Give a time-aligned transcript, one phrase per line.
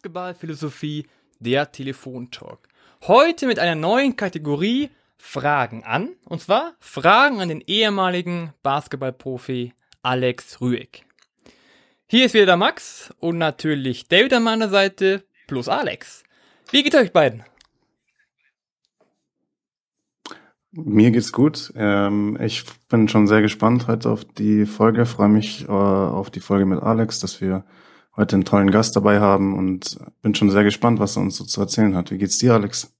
[0.00, 1.06] Basketballphilosophie,
[1.40, 2.68] der Telefontalk.
[3.06, 4.88] Heute mit einer neuen Kategorie
[5.18, 6.10] Fragen an.
[6.24, 11.04] Und zwar Fragen an den ehemaligen Basketballprofi Alex Rüegg.
[12.06, 16.24] Hier ist wieder der Max und natürlich David an meiner Seite plus Alex.
[16.70, 17.44] Wie geht euch beiden?
[20.72, 21.74] Mir geht's gut.
[21.76, 25.04] Ähm, ich bin schon sehr gespannt heute auf die Folge.
[25.04, 27.64] Freue mich äh, auf die Folge mit Alex, dass wir
[28.16, 31.44] heute einen tollen Gast dabei haben und bin schon sehr gespannt, was er uns so
[31.44, 32.10] zu erzählen hat.
[32.10, 32.92] Wie geht's dir, Alex?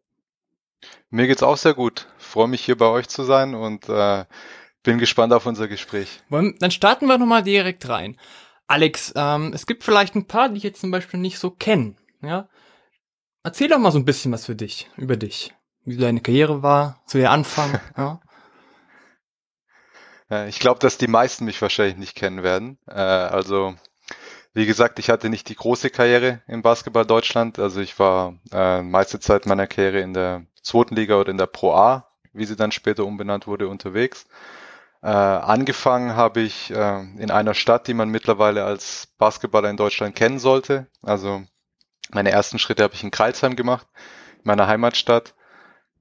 [1.11, 2.07] Mir geht's auch sehr gut.
[2.19, 4.25] Freue mich hier bei euch zu sein und äh,
[4.83, 6.21] bin gespannt auf unser Gespräch.
[6.31, 8.17] Dann starten wir nochmal direkt rein.
[8.67, 11.97] Alex, ähm, es gibt vielleicht ein paar, die ich jetzt zum Beispiel nicht so kenne.
[12.23, 12.49] Ja?
[13.43, 15.53] Erzähl doch mal so ein bisschen was für dich, über dich.
[15.85, 17.81] Wie deine Karriere war, zu der Anfang.
[17.97, 18.21] ja.
[20.47, 22.79] Ich glaube, dass die meisten mich wahrscheinlich nicht kennen werden.
[22.87, 23.75] Äh, also
[24.53, 27.59] wie gesagt, ich hatte nicht die große Karriere im Basketball Deutschland.
[27.59, 31.47] Also ich war äh, meiste Zeit meiner Karriere in der zweiten Liga oder in der
[31.47, 34.27] Pro A, wie sie dann später umbenannt wurde, unterwegs.
[35.03, 40.15] Äh, angefangen habe ich äh, in einer Stadt, die man mittlerweile als Basketballer in Deutschland
[40.15, 40.89] kennen sollte.
[41.03, 41.43] Also
[42.11, 43.87] meine ersten Schritte habe ich in Kreilsheim gemacht,
[44.43, 45.35] meiner Heimatstadt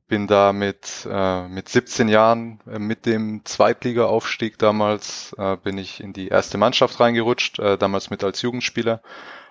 [0.10, 6.02] bin da mit, äh, mit 17 Jahren äh, mit dem Zweitliga-Aufstieg damals äh, bin ich
[6.02, 9.02] in die erste Mannschaft reingerutscht, äh, damals mit als Jugendspieler,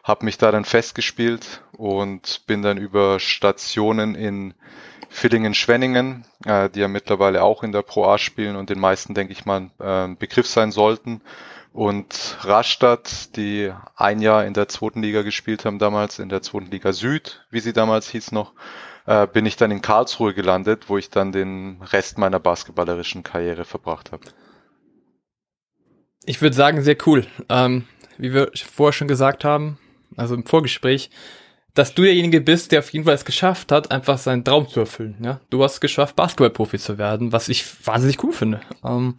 [0.05, 4.53] habe mich da dann festgespielt und bin dann über Stationen in
[5.09, 9.33] Villingen-Schwenningen, äh, die ja mittlerweile auch in der Pro A spielen und den meisten, denke
[9.33, 11.23] ich mal, äh, Begriff sein sollten.
[11.73, 16.71] Und Rastatt, die ein Jahr in der zweiten Liga gespielt haben damals, in der zweiten
[16.71, 18.53] Liga Süd, wie sie damals hieß noch,
[19.09, 23.65] äh, bin ich dann in Karlsruhe gelandet, wo ich dann den Rest meiner basketballerischen Karriere
[23.65, 24.25] verbracht habe.
[26.27, 27.27] Ich würde sagen, sehr cool.
[27.49, 27.87] Ähm,
[28.19, 29.79] wie wir vorher schon gesagt haben,
[30.17, 31.09] also im Vorgespräch,
[31.73, 34.81] dass du derjenige bist, der auf jeden Fall es geschafft hat, einfach seinen Traum zu
[34.81, 35.17] erfüllen.
[35.23, 35.41] Ja?
[35.49, 38.61] Du hast es geschafft, Basketballprofi zu werden, was ich wahnsinnig cool finde.
[38.85, 39.17] Ähm,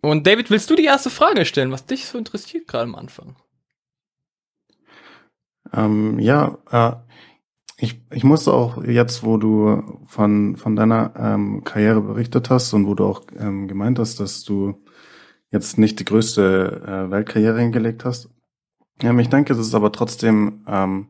[0.00, 3.36] und David, willst du die erste Frage stellen, was dich so interessiert gerade am Anfang?
[5.72, 7.05] Ähm, ja, äh,
[7.78, 12.86] ich, ich muss auch jetzt, wo du von, von deiner ähm, Karriere berichtet hast und
[12.86, 14.82] wo du auch ähm, gemeint hast, dass du
[15.50, 18.30] jetzt nicht die größte äh, Weltkarriere hingelegt hast.
[19.02, 21.08] Ähm, ich denke, es ist aber trotzdem ähm,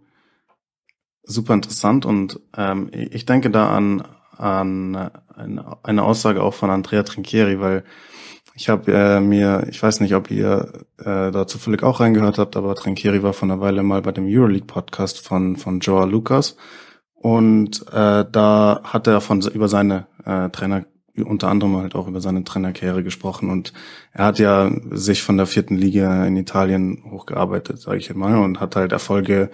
[1.22, 4.02] super interessant und ähm, ich denke da an,
[4.36, 5.10] an
[5.82, 7.84] eine Aussage auch von Andrea Trinchieri, weil
[8.56, 12.56] ich habe äh, mir, ich weiß nicht, ob ihr äh, da zufällig auch reingehört habt,
[12.56, 16.56] aber Trinkieri war vor einer Weile mal bei dem Euroleague-Podcast von, von Joa Lucas.
[17.12, 20.86] Und äh, da hat er von über seine äh, Trainer,
[21.22, 23.50] unter anderem halt auch über seine Trainerkarriere gesprochen.
[23.50, 23.74] Und
[24.12, 28.58] er hat ja sich von der vierten Liga in Italien hochgearbeitet, sage ich mal, und
[28.58, 29.50] hat halt Erfolge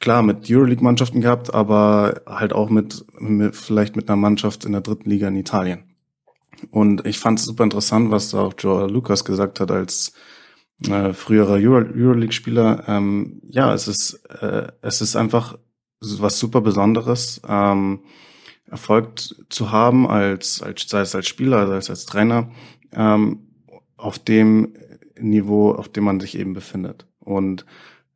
[0.00, 4.80] klar mit Euroleague-Mannschaften gehabt, aber halt auch mit, mit vielleicht mit einer Mannschaft in der
[4.80, 5.85] dritten Liga in Italien.
[6.70, 10.12] Und ich fand es super interessant, was auch Joe Lucas gesagt hat als
[10.84, 12.84] äh, früherer Euro Euroleague-Spieler.
[12.86, 15.58] Ähm, ja, es ist äh, es ist einfach
[16.00, 18.00] was super Besonderes, ähm,
[18.68, 22.50] Erfolg zu haben als als sei es als Spieler, sei es als Trainer,
[22.92, 23.46] ähm,
[23.96, 24.74] auf dem
[25.18, 27.06] Niveau, auf dem man sich eben befindet.
[27.20, 27.64] Und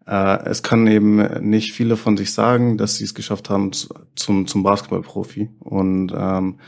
[0.06, 1.16] äh, es kann eben
[1.48, 3.70] nicht viele von sich sagen, dass sie es geschafft haben
[4.16, 5.48] zum zum Basketballprofi.
[5.60, 6.58] Und ähm,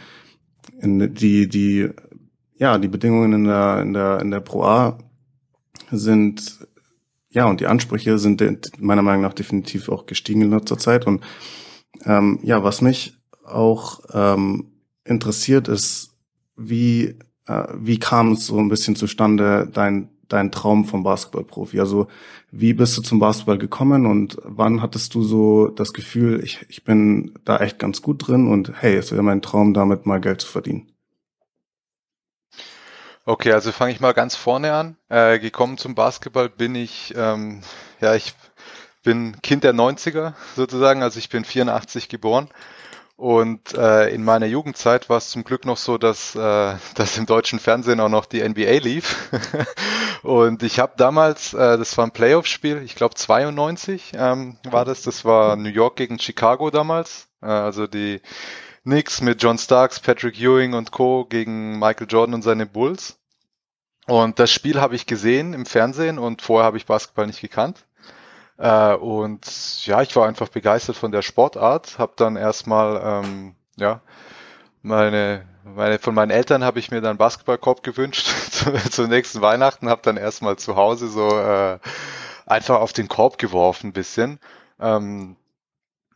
[0.80, 1.88] in die, die,
[2.56, 4.98] ja, die Bedingungen in der, in der, in der Pro A
[5.90, 6.66] sind,
[7.30, 8.42] ja, und die Ansprüche sind
[8.78, 11.06] meiner Meinung nach definitiv auch gestiegen in letzter Zeit.
[11.06, 11.22] Und
[12.04, 13.14] ähm, ja, was mich
[13.44, 14.72] auch ähm,
[15.04, 16.10] interessiert ist,
[16.56, 21.80] wie, äh, wie kam es so ein bisschen zustande, dein, dein Traum vom Basketballprofi?
[21.80, 22.08] Also
[22.50, 26.84] wie bist du zum Basketball gekommen und wann hattest du so das Gefühl, ich, ich
[26.84, 30.40] bin da echt ganz gut drin und hey, es wäre mein Traum, damit mal Geld
[30.40, 30.92] zu verdienen?
[33.24, 34.96] Okay, also fange ich mal ganz vorne an.
[35.08, 37.62] Äh, gekommen zum Basketball bin ich, ähm,
[38.00, 38.34] ja, ich
[39.04, 42.48] bin Kind der 90er sozusagen, also ich bin 84 geboren
[43.22, 47.26] und äh, in meiner Jugendzeit war es zum Glück noch so, dass, äh, dass im
[47.26, 49.30] deutschen Fernsehen auch noch die NBA lief.
[50.24, 55.02] und ich habe damals, äh, das war ein Playoff-Spiel, ich glaube 92 ähm, war das,
[55.02, 57.28] das war New York gegen Chicago damals.
[57.40, 58.20] Äh, also die
[58.82, 61.24] Knicks mit John Starks, Patrick Ewing und Co.
[61.24, 63.20] gegen Michael Jordan und seine Bulls.
[64.08, 67.86] Und das Spiel habe ich gesehen im Fernsehen und vorher habe ich Basketball nicht gekannt.
[68.58, 71.98] Äh, und ja, ich war einfach begeistert von der Sportart.
[71.98, 74.00] Hab dann erstmal, ähm, ja,
[74.82, 79.88] meine, meine, von meinen Eltern habe ich mir dann Basketballkorb gewünscht zu, zu nächsten Weihnachten.
[79.88, 81.78] Hab dann erstmal zu Hause so äh,
[82.46, 84.38] einfach auf den Korb geworfen ein bisschen.
[84.80, 85.36] Ähm,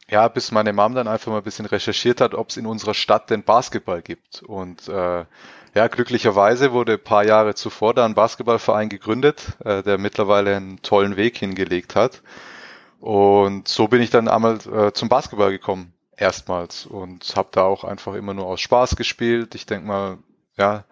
[0.08, 2.94] ja, bis meine Mom dann einfach mal ein bisschen recherchiert hat, ob es in unserer
[2.94, 4.42] Stadt denn Basketball gibt.
[4.42, 5.24] Und äh,
[5.76, 10.80] ja, glücklicherweise wurde ein paar Jahre zuvor da ein Basketballverein gegründet, äh, der mittlerweile einen
[10.80, 12.22] tollen Weg hingelegt hat.
[12.98, 16.86] Und so bin ich dann einmal äh, zum Basketball gekommen, erstmals.
[16.86, 19.54] Und habe da auch einfach immer nur aus Spaß gespielt.
[19.54, 20.18] Ich denke mal,
[20.56, 20.84] ja,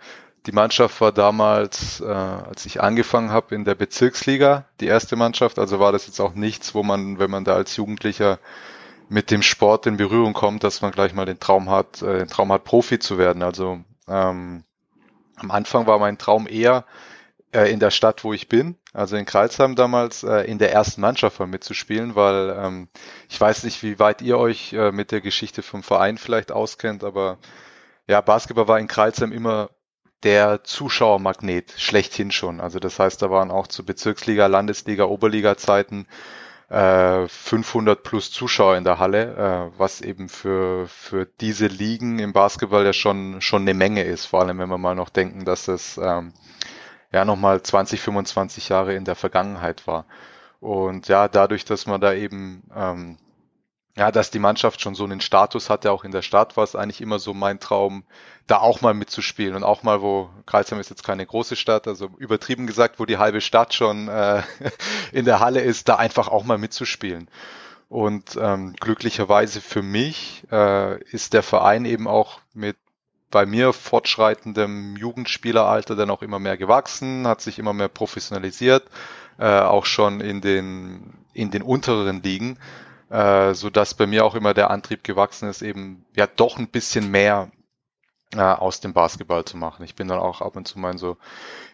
[0.44, 5.58] die Mannschaft war damals, äh, als ich angefangen habe, in der Bezirksliga, die erste Mannschaft.
[5.58, 8.38] Also war das jetzt auch nichts, wo man, wenn man da als Jugendlicher
[9.08, 12.28] mit dem Sport in Berührung kommt, dass man gleich mal den Traum hat, äh, den
[12.28, 13.42] Traum hat, Profi zu werden.
[13.42, 14.62] Also ähm,
[15.36, 16.84] am Anfang war mein Traum eher
[17.52, 21.00] äh, in der Stadt, wo ich bin, also in Kreilsheim damals, äh, in der ersten
[21.00, 22.88] Mannschaft mal mitzuspielen, weil ähm,
[23.28, 27.04] ich weiß nicht, wie weit ihr euch äh, mit der Geschichte vom Verein vielleicht auskennt,
[27.04, 27.38] aber
[28.08, 29.70] ja, Basketball war in Kreilsheim immer
[30.25, 32.60] der Zuschauermagnet schlechthin schon.
[32.60, 36.06] Also das heißt, da waren auch zu Bezirksliga, Landesliga, Oberliga-Zeiten
[36.69, 42.32] äh, 500 plus Zuschauer in der Halle, äh, was eben für, für diese Ligen im
[42.32, 44.26] Basketball ja schon, schon eine Menge ist.
[44.26, 46.32] Vor allem, wenn wir mal noch denken, dass es ähm,
[47.12, 50.06] ja nochmal 20, 25 Jahre in der Vergangenheit war.
[50.61, 53.19] Und ja, dadurch, dass man da eben ähm,
[53.96, 56.75] ja, dass die Mannschaft schon so einen Status hatte, auch in der Stadt, war es
[56.75, 58.05] eigentlich immer so mein Traum,
[58.46, 59.55] da auch mal mitzuspielen.
[59.55, 63.19] Und auch mal, wo Karlsheim ist jetzt keine große Stadt, also übertrieben gesagt, wo die
[63.19, 64.43] halbe Stadt schon äh,
[65.12, 67.29] in der Halle ist, da einfach auch mal mitzuspielen.
[67.88, 72.76] Und ähm, glücklicherweise für mich äh, ist der Verein eben auch mit
[73.31, 78.85] bei mir fortschreitendem Jugendspieleralter dann auch immer mehr gewachsen, hat sich immer mehr professionalisiert,
[79.38, 82.58] äh, auch schon in den in den unteren Ligen
[83.11, 86.69] äh, so dass bei mir auch immer der Antrieb gewachsen ist, eben ja doch ein
[86.69, 87.51] bisschen mehr
[88.35, 89.85] äh, aus dem Basketball zu machen.
[89.85, 91.17] Ich bin dann auch ab und zu mal so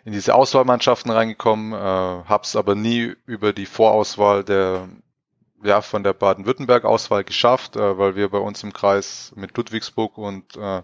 [0.05, 4.89] in diese Auswahlmannschaften reingekommen, äh, hab's aber nie über die Vorauswahl der
[5.63, 10.57] ja von der Baden-Württemberg-Auswahl geschafft, äh, weil wir bei uns im Kreis mit Ludwigsburg und
[10.57, 10.83] äh,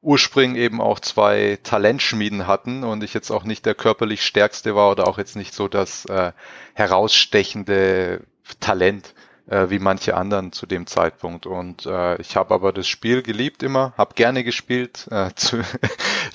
[0.00, 4.90] ursprünglich eben auch zwei Talentschmieden hatten und ich jetzt auch nicht der körperlich stärkste war
[4.90, 6.32] oder auch jetzt nicht so das äh,
[6.74, 8.24] herausstechende
[8.60, 9.14] Talent
[9.48, 11.46] äh, wie manche anderen zu dem Zeitpunkt.
[11.46, 15.62] Und äh, ich habe aber das Spiel geliebt immer, habe gerne gespielt, äh, zu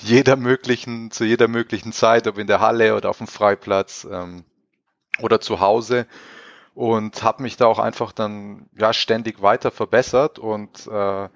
[0.00, 4.44] jeder möglichen, zu jeder möglichen Zeit, ob in der Halle oder auf dem Freiplatz ähm,
[5.20, 6.06] oder zu Hause
[6.74, 11.28] und habe mich da auch einfach dann ja ständig weiter verbessert und äh,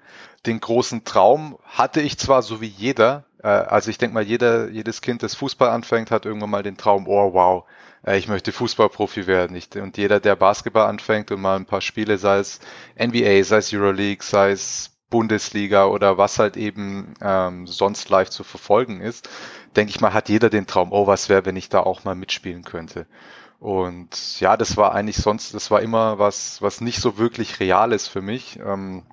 [0.45, 5.01] den großen Traum hatte ich zwar so wie jeder, also ich denke mal jeder jedes
[5.01, 7.65] Kind, das Fußball anfängt, hat irgendwann mal den Traum, oh wow,
[8.05, 9.55] äh, ich möchte Fußballprofi werden.
[9.55, 12.59] Ich, und jeder, der Basketball anfängt und mal ein paar Spiele, sei es
[12.97, 18.43] NBA, sei es Euroleague, sei es Bundesliga oder was halt eben ähm, sonst live zu
[18.43, 19.29] verfolgen ist,
[19.75, 22.15] denke ich mal, hat jeder den Traum, oh, was wäre, wenn ich da auch mal
[22.15, 23.07] mitspielen könnte.
[23.59, 27.91] Und ja, das war eigentlich sonst, das war immer was, was nicht so wirklich real
[27.91, 28.59] ist für mich.
[28.59, 29.03] Ähm,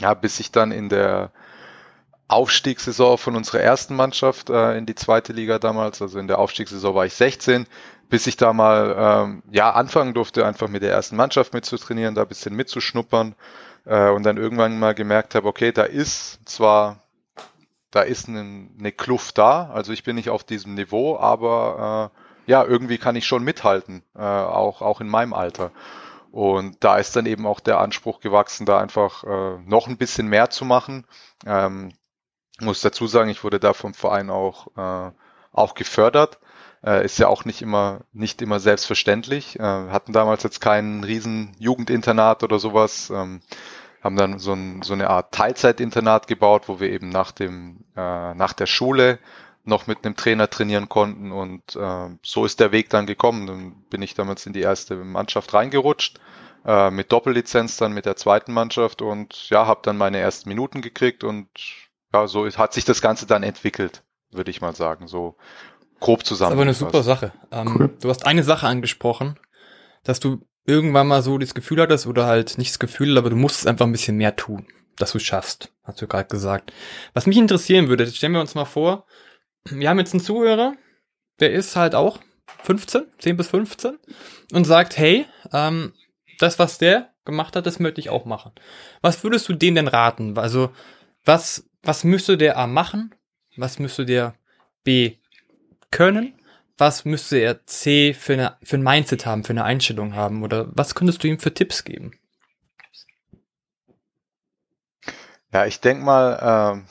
[0.00, 1.32] ja, bis ich dann in der
[2.28, 6.94] Aufstiegssaison von unserer ersten Mannschaft äh, in die zweite Liga damals, also in der Aufstiegssaison
[6.94, 7.66] war ich 16,
[8.08, 12.22] bis ich da mal ähm, ja anfangen durfte, einfach mit der ersten Mannschaft mitzutrainieren, da
[12.22, 13.34] ein bisschen mitzuschnuppern
[13.84, 17.00] äh, und dann irgendwann mal gemerkt habe, okay, da ist zwar
[17.94, 22.50] da ist eine, eine Kluft da, also ich bin nicht auf diesem Niveau, aber äh,
[22.50, 25.70] ja, irgendwie kann ich schon mithalten, äh, auch, auch in meinem Alter.
[26.32, 30.26] Und da ist dann eben auch der Anspruch gewachsen, da einfach äh, noch ein bisschen
[30.26, 31.06] mehr zu machen.
[31.46, 31.92] Ähm,
[32.60, 35.12] muss dazu sagen, ich wurde da vom Verein auch, äh,
[35.52, 36.38] auch gefördert.
[36.84, 39.58] Äh, ist ja auch nicht immer, nicht immer selbstverständlich.
[39.58, 43.10] Äh, hatten damals jetzt keinen riesen Jugendinternat oder sowas.
[43.10, 43.40] Ähm,
[44.02, 48.34] haben dann so, ein, so eine Art Teilzeitinternat gebaut, wo wir eben nach dem, äh,
[48.34, 49.18] nach der Schule
[49.64, 53.46] noch mit einem Trainer trainieren konnten und äh, so ist der Weg dann gekommen.
[53.46, 56.20] Dann bin ich damals in die erste Mannschaft reingerutscht,
[56.66, 60.82] äh, mit Doppellizenz dann mit der zweiten Mannschaft und ja, habe dann meine ersten Minuten
[60.82, 61.48] gekriegt und
[62.14, 65.08] ja, so hat sich das Ganze dann entwickelt, würde ich mal sagen.
[65.08, 65.36] So
[66.00, 66.56] grob zusammen.
[66.56, 67.32] Das ist aber eine super Sache.
[67.50, 67.96] Ähm, cool.
[68.00, 69.38] Du hast eine Sache angesprochen,
[70.04, 73.36] dass du irgendwann mal so das Gefühl hattest oder halt nicht das Gefühl, aber du
[73.36, 74.66] musst einfach ein bisschen mehr tun,
[74.96, 76.72] dass du es schaffst, hast du gerade gesagt.
[77.12, 79.06] Was mich interessieren würde, stellen wir uns mal vor,
[79.64, 80.74] wir haben jetzt einen Zuhörer,
[81.40, 82.20] der ist halt auch
[82.62, 83.98] 15, 10 bis 15
[84.52, 85.92] und sagt, hey, ähm,
[86.38, 88.52] das, was der gemacht hat, das möchte ich auch machen.
[89.00, 90.38] Was würdest du denen denn raten?
[90.38, 90.70] Also,
[91.24, 93.14] was, was müsste der A machen?
[93.56, 94.34] Was müsste der
[94.82, 95.16] B
[95.90, 96.34] können?
[96.76, 100.42] Was müsste er C für, eine, für ein Mindset haben, für eine Einstellung haben?
[100.42, 102.18] Oder was könntest du ihm für Tipps geben?
[105.52, 106.86] Ja, ich denke mal, ähm,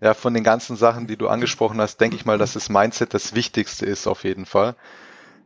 [0.00, 3.14] ja, von den ganzen Sachen, die du angesprochen hast, denke ich mal, dass das Mindset
[3.14, 4.74] das Wichtigste ist auf jeden Fall.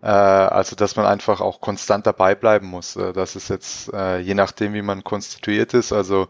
[0.03, 2.97] Äh, also, dass man einfach auch konstant dabei bleiben muss.
[2.97, 5.93] Äh, das ist jetzt, äh, je nachdem, wie man konstituiert ist.
[5.93, 6.29] Also,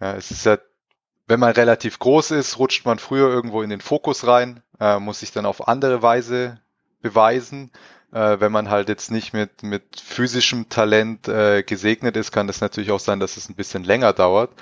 [0.00, 0.58] ja, es ist ja,
[1.26, 5.20] wenn man relativ groß ist, rutscht man früher irgendwo in den Fokus rein, äh, muss
[5.20, 6.60] sich dann auf andere Weise
[7.00, 7.72] beweisen.
[8.12, 12.60] Äh, wenn man halt jetzt nicht mit, mit physischem Talent äh, gesegnet ist, kann das
[12.60, 14.52] natürlich auch sein, dass es ein bisschen länger dauert.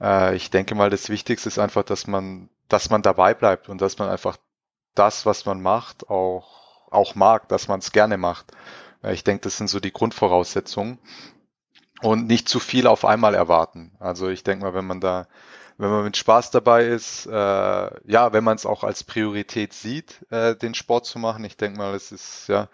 [0.00, 3.80] Äh, ich denke mal, das Wichtigste ist einfach, dass man, dass man dabei bleibt und
[3.80, 4.36] dass man einfach
[4.94, 8.52] das, was man macht, auch, auch mag, dass man es gerne macht.
[9.02, 10.98] Äh, ich denke, das sind so die Grundvoraussetzungen
[12.02, 13.92] und nicht zu viel auf einmal erwarten.
[13.98, 15.26] Also ich denke mal, wenn man da,
[15.82, 20.24] wenn man mit Spaß dabei ist, äh, ja, wenn man es auch als Priorität sieht,
[20.30, 22.68] äh, den Sport zu machen, ich denke mal, es ist ja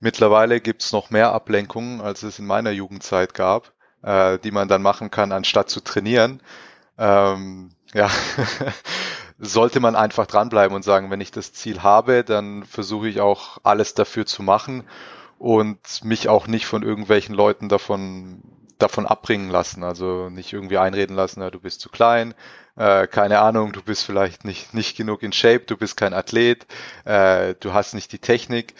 [0.00, 3.70] mittlerweile gibt es noch mehr Ablenkungen, als es in meiner Jugendzeit gab,
[4.02, 6.42] äh, die man dann machen kann, anstatt zu trainieren.
[6.98, 8.10] Ähm, ja,
[9.38, 13.58] sollte man einfach dranbleiben und sagen, wenn ich das Ziel habe, dann versuche ich auch
[13.62, 14.82] alles dafür zu machen
[15.38, 18.42] und mich auch nicht von irgendwelchen Leuten davon
[18.78, 22.34] davon abbringen lassen, also nicht irgendwie einreden lassen, ja, du bist zu klein,
[22.76, 26.66] äh, keine Ahnung, du bist vielleicht nicht nicht genug in Shape, du bist kein Athlet,
[27.04, 28.74] äh, du hast nicht die Technik,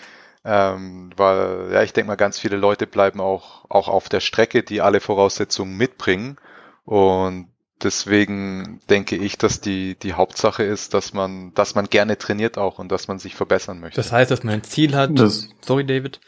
[0.45, 4.63] ähm, weil ja, ich denke mal, ganz viele Leute bleiben auch auch auf der Strecke,
[4.63, 6.37] die alle Voraussetzungen mitbringen.
[6.85, 7.49] Und
[7.83, 12.79] deswegen denke ich, dass die, die Hauptsache ist, dass man, dass man gerne trainiert auch
[12.79, 13.97] und dass man sich verbessern möchte.
[13.97, 16.21] Das heißt, dass man ein Ziel hat, das sorry David,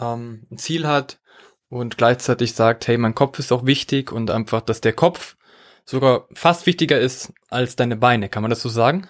[0.00, 1.18] ähm, ein Ziel hat
[1.72, 5.36] und gleichzeitig sagt, hey, mein Kopf ist auch wichtig und einfach, dass der Kopf
[5.86, 8.28] sogar fast wichtiger ist als deine Beine.
[8.28, 9.08] Kann man das so sagen?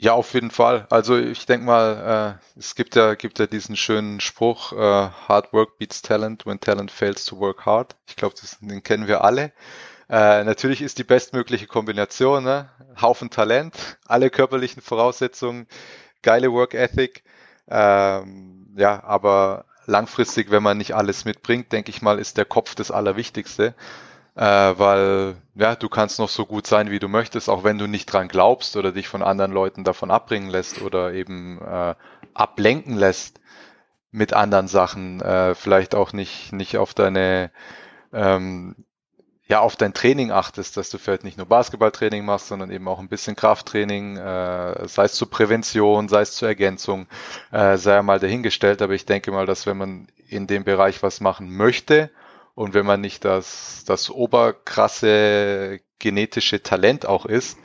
[0.00, 0.86] Ja, auf jeden Fall.
[0.90, 5.52] Also ich denke mal, äh, es gibt ja, gibt ja diesen schönen Spruch, äh, Hard
[5.52, 7.96] Work beats Talent when Talent fails to work hard.
[8.06, 9.52] Ich glaube, den kennen wir alle.
[10.08, 12.70] Äh, natürlich ist die bestmögliche Kombination, ne?
[13.00, 15.66] Haufen Talent, alle körperlichen Voraussetzungen,
[16.22, 17.24] geile Work Ethic.
[17.70, 22.74] Ähm, ja, aber langfristig, wenn man nicht alles mitbringt, denke ich mal, ist der Kopf
[22.74, 23.74] das Allerwichtigste.
[24.36, 27.88] Äh, weil ja, du kannst noch so gut sein, wie du möchtest, auch wenn du
[27.88, 31.96] nicht dran glaubst oder dich von anderen Leuten davon abbringen lässt oder eben äh,
[32.34, 33.40] ablenken lässt
[34.12, 37.50] mit anderen Sachen, äh, vielleicht auch nicht nicht auf deine
[38.12, 38.76] ähm,
[39.48, 42.98] ja auf dein Training achtest, dass du vielleicht nicht nur Basketballtraining machst, sondern eben auch
[42.98, 47.06] ein bisschen Krafttraining, äh, sei es zur Prävention, sei es zur Ergänzung,
[47.50, 48.82] äh, sei mal dahingestellt.
[48.82, 52.10] Aber ich denke mal, dass wenn man in dem Bereich was machen möchte
[52.54, 57.58] und wenn man nicht das, das oberkrasse genetische Talent auch ist,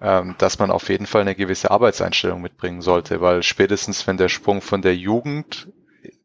[0.00, 4.28] ähm, dass man auf jeden Fall eine gewisse Arbeitseinstellung mitbringen sollte, weil spätestens wenn der
[4.28, 5.68] Sprung von der Jugend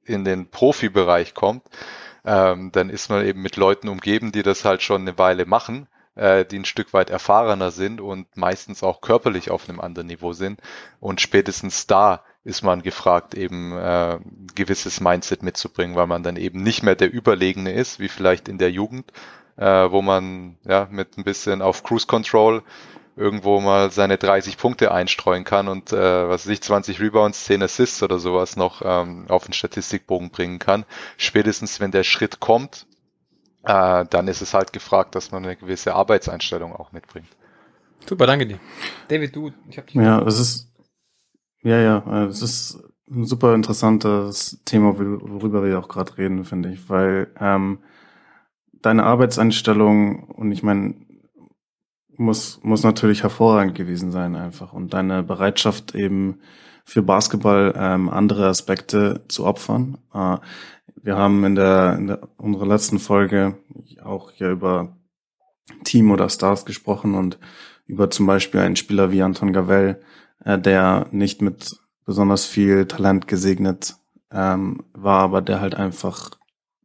[0.05, 1.63] in den Profibereich kommt,
[2.25, 5.87] ähm, dann ist man eben mit Leuten umgeben, die das halt schon eine Weile machen,
[6.15, 10.33] äh, die ein Stück weit erfahrener sind und meistens auch körperlich auf einem anderen Niveau
[10.33, 10.59] sind.
[10.99, 14.19] Und spätestens da ist man gefragt, eben äh,
[14.53, 18.57] gewisses Mindset mitzubringen, weil man dann eben nicht mehr der Überlegene ist, wie vielleicht in
[18.57, 19.11] der Jugend,
[19.55, 22.63] äh, wo man ja mit ein bisschen auf Cruise Control
[23.15, 27.61] irgendwo mal seine 30 Punkte einstreuen kann und äh, was weiß ich, 20 Rebounds, 10
[27.61, 30.85] Assists oder sowas noch ähm, auf den Statistikbogen bringen kann.
[31.17, 32.87] Spätestens wenn der Schritt kommt,
[33.63, 37.29] äh, dann ist es halt gefragt, dass man eine gewisse Arbeitseinstellung auch mitbringt.
[38.05, 38.59] Super, danke dir.
[39.07, 39.95] David, du, ich hab dich.
[39.95, 40.73] Ja, es ist
[41.63, 46.71] ja, ja, äh, es ist ein super interessantes Thema, worüber wir auch gerade reden, finde
[46.71, 47.79] ich, weil ähm,
[48.81, 50.95] deine Arbeitseinstellung und ich meine,
[52.23, 56.39] muss, muss natürlich hervorragend gewesen sein einfach und deine Bereitschaft eben
[56.85, 59.97] für Basketball ähm, andere Aspekte zu opfern.
[60.13, 60.37] Äh,
[61.01, 63.57] wir haben in der, in der unserer letzten Folge
[64.03, 64.95] auch ja über
[65.83, 67.37] Team oder Stars gesprochen und
[67.85, 70.01] über zum Beispiel einen Spieler wie Anton Gavel,
[70.43, 73.95] äh, der nicht mit besonders viel Talent gesegnet
[74.31, 76.31] ähm, war, aber der halt einfach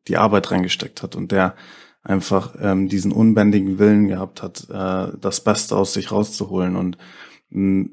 [0.07, 1.55] die Arbeit reingesteckt hat und der
[2.03, 6.77] einfach ähm, diesen unbändigen Willen gehabt hat, äh, das Beste aus sich rauszuholen.
[6.77, 6.99] Und
[7.51, 7.91] mh,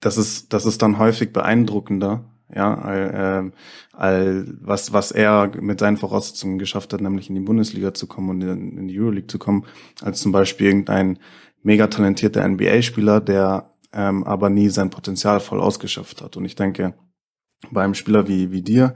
[0.00, 2.24] das ist, das ist dann häufig beeindruckender,
[2.54, 7.42] ja, all, äh, all, was, was er mit seinen Voraussetzungen geschafft hat, nämlich in die
[7.42, 9.66] Bundesliga zu kommen und in, in die Euroleague zu kommen,
[10.00, 11.18] als zum Beispiel irgendein
[11.62, 16.36] mega talentierter NBA-Spieler, der ähm, aber nie sein Potenzial voll ausgeschöpft hat.
[16.36, 16.94] Und ich denke,
[17.70, 18.94] bei einem Spieler wie, wie dir,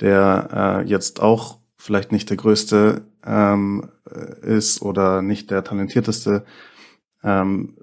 [0.00, 3.88] der äh, jetzt auch vielleicht nicht der größte ähm,
[4.42, 6.44] ist oder nicht der talentierteste,
[7.22, 7.76] ähm,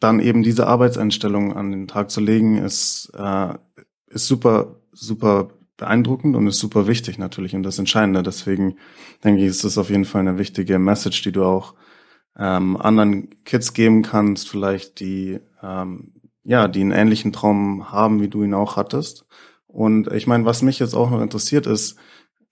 [0.00, 3.54] dann eben diese Arbeitseinstellung an den Tag zu legen, ist, äh,
[4.08, 8.22] ist super, super beeindruckend und ist super wichtig natürlich und das Entscheidende.
[8.22, 8.76] Deswegen
[9.22, 11.74] denke ich, ist das auf jeden Fall eine wichtige Message, die du auch
[12.36, 16.12] ähm, anderen Kids geben kannst, vielleicht die ähm,
[16.44, 19.26] ja, die einen ähnlichen Traum haben, wie du ihn auch hattest.
[19.66, 21.96] Und ich meine, was mich jetzt auch noch interessiert ist,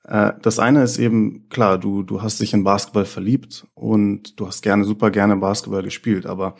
[0.03, 4.63] das eine ist eben, klar, du, du hast dich in Basketball verliebt und du hast
[4.63, 6.57] gerne, super gerne Basketball gespielt, aber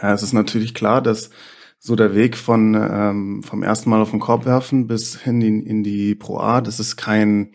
[0.00, 1.30] äh, es ist natürlich klar, dass
[1.78, 5.62] so der Weg von ähm, vom ersten Mal auf den Korb werfen bis hin in,
[5.62, 7.52] in die Pro A, das ist kein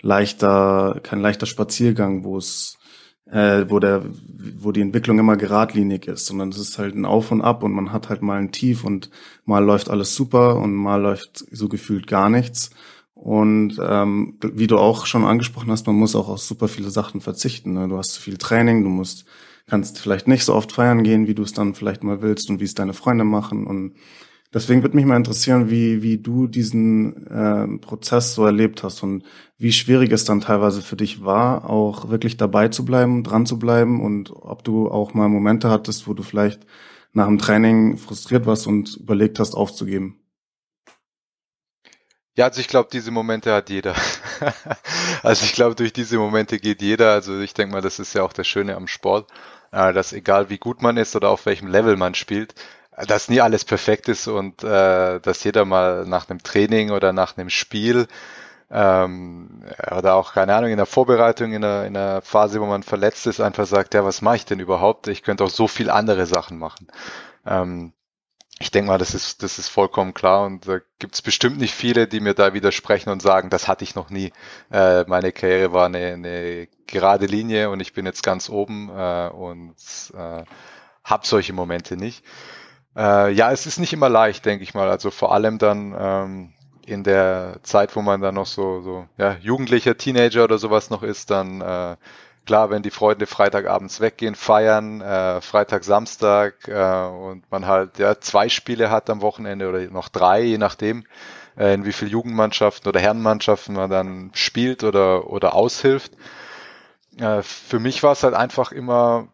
[0.00, 2.78] leichter, kein leichter Spaziergang, wo es
[3.26, 4.04] äh, wo der,
[4.58, 7.72] wo die Entwicklung immer geradlinig ist, sondern es ist halt ein Auf und Ab und
[7.72, 9.10] man hat halt mal ein Tief und
[9.44, 12.70] mal läuft alles super und mal läuft so gefühlt gar nichts.
[13.16, 17.22] Und ähm, wie du auch schon angesprochen hast, man muss auch auf super viele Sachen
[17.22, 17.72] verzichten.
[17.72, 17.88] Ne?
[17.88, 19.24] Du hast zu viel Training, du musst,
[19.66, 22.60] kannst vielleicht nicht so oft feiern gehen, wie du es dann vielleicht mal willst und
[22.60, 23.66] wie es deine Freunde machen.
[23.66, 23.94] Und
[24.52, 29.24] deswegen würde mich mal interessieren, wie, wie du diesen äh, Prozess so erlebt hast und
[29.56, 33.58] wie schwierig es dann teilweise für dich war, auch wirklich dabei zu bleiben, dran zu
[33.58, 36.66] bleiben und ob du auch mal Momente hattest, wo du vielleicht
[37.14, 40.20] nach dem Training frustriert warst und überlegt hast, aufzugeben.
[42.36, 43.94] Ja, also ich glaube, diese Momente hat jeder.
[45.22, 47.12] also ich glaube, durch diese Momente geht jeder.
[47.12, 49.30] Also ich denke mal, das ist ja auch das Schöne am Sport,
[49.72, 52.54] äh, dass egal wie gut man ist oder auf welchem Level man spielt,
[52.96, 57.12] äh, dass nie alles perfekt ist und äh, dass jeder mal nach einem Training oder
[57.14, 58.06] nach einem Spiel
[58.70, 59.62] ähm,
[59.96, 63.26] oder auch, keine Ahnung, in der Vorbereitung, in der, in der Phase, wo man verletzt
[63.26, 65.08] ist, einfach sagt, ja, was mache ich denn überhaupt?
[65.08, 66.88] Ich könnte auch so viel andere Sachen machen.
[67.46, 67.92] Ähm,
[68.58, 71.74] ich denke mal, das ist, das ist vollkommen klar und da gibt es bestimmt nicht
[71.74, 74.32] viele, die mir da widersprechen und sagen, das hatte ich noch nie.
[74.70, 79.28] Äh, meine Karriere war eine, eine gerade Linie und ich bin jetzt ganz oben äh,
[79.28, 79.74] und
[80.14, 80.44] äh,
[81.04, 82.24] habe solche Momente nicht.
[82.96, 84.88] Äh, ja, es ist nicht immer leicht, denke ich mal.
[84.88, 86.52] Also vor allem dann ähm,
[86.86, 91.02] in der Zeit, wo man dann noch so, so ja, jugendlicher Teenager oder sowas noch
[91.02, 91.96] ist, dann äh,
[92.46, 98.20] klar, wenn die Freunde Freitagabends weggehen, feiern, äh, Freitag, Samstag äh, und man halt ja
[98.20, 101.04] zwei Spiele hat am Wochenende oder noch drei, je nachdem,
[101.56, 106.12] äh, in wie viel Jugendmannschaften oder Herrenmannschaften man dann spielt oder oder aushilft.
[107.18, 109.28] Äh, für mich war es halt einfach immer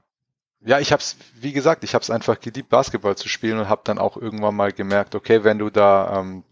[0.65, 3.69] ja, ich habe es, wie gesagt, ich habe es einfach geliebt, Basketball zu spielen und
[3.69, 6.45] habe dann auch irgendwann mal gemerkt, okay, wenn du da ähm,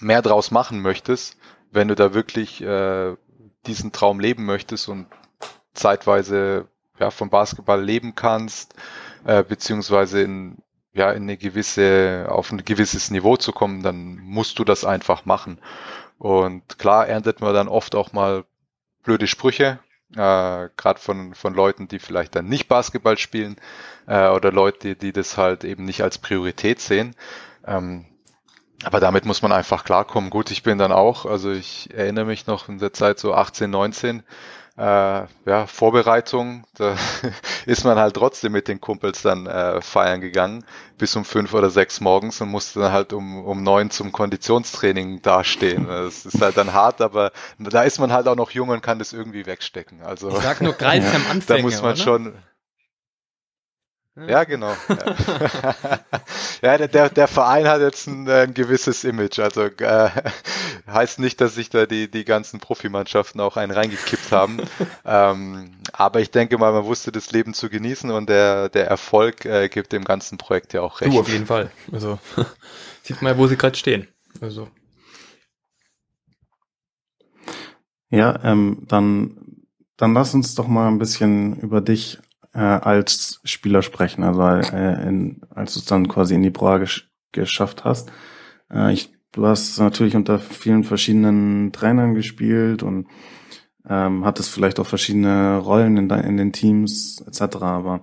[0.00, 1.36] mehr draus machen möchtest,
[1.70, 3.14] wenn du da wirklich äh,
[3.66, 5.06] diesen Traum leben möchtest und
[5.78, 8.74] zeitweise ja, vom Basketball leben kannst,
[9.24, 10.58] äh, beziehungsweise in,
[10.92, 15.24] ja, in eine gewisse, auf ein gewisses Niveau zu kommen, dann musst du das einfach
[15.24, 15.60] machen.
[16.18, 18.44] Und klar erntet man dann oft auch mal
[19.04, 19.78] blöde Sprüche,
[20.12, 23.56] äh, gerade von, von Leuten, die vielleicht dann nicht Basketball spielen
[24.06, 27.14] äh, oder Leute, die das halt eben nicht als Priorität sehen.
[27.66, 28.06] Ähm,
[28.84, 30.30] aber damit muss man einfach klarkommen.
[30.30, 33.70] Gut, ich bin dann auch, also ich erinnere mich noch in der Zeit so 18,
[33.70, 34.22] 19,
[34.78, 36.94] äh, ja, Vorbereitung, da
[37.66, 40.64] ist man halt trotzdem mit den Kumpels dann äh, feiern gegangen,
[40.98, 45.20] bis um fünf oder sechs morgens und musste dann halt um, um neun zum Konditionstraining
[45.22, 45.86] dastehen.
[45.98, 48.98] Das ist halt dann hart, aber da ist man halt auch noch jung und kann
[48.98, 50.02] das irgendwie wegstecken.
[50.02, 51.56] Also, ich sag nur Greif am Anfang.
[51.56, 51.96] Da muss man oder?
[51.96, 52.34] schon,
[54.26, 54.72] ja, genau.
[56.62, 59.38] ja, der, der, der Verein hat jetzt ein, ein gewisses Image.
[59.38, 60.10] Also äh,
[60.86, 64.58] heißt nicht, dass sich da die, die ganzen Profimannschaften auch einen reingekippt haben.
[65.04, 69.44] ähm, aber ich denke mal, man wusste das Leben zu genießen und der, der Erfolg
[69.44, 71.12] äh, gibt dem ganzen Projekt ja auch recht.
[71.12, 71.70] Du auf jeden Fall.
[71.92, 72.18] Also
[73.02, 74.08] sieht mal, wo sie gerade stehen.
[74.40, 74.68] Also.
[78.10, 82.18] Ja, ähm, dann, dann lass uns doch mal ein bisschen über dich
[82.54, 86.78] äh, als Spieler sprechen, also äh, in, als du es dann quasi in die Pro
[86.78, 88.10] gesch geschafft hast.
[88.72, 93.06] Äh, ich, du hast natürlich unter vielen verschiedenen Trainern gespielt und
[93.88, 97.56] ähm, hattest vielleicht auch verschiedene Rollen in, in den Teams etc.
[97.56, 98.02] Aber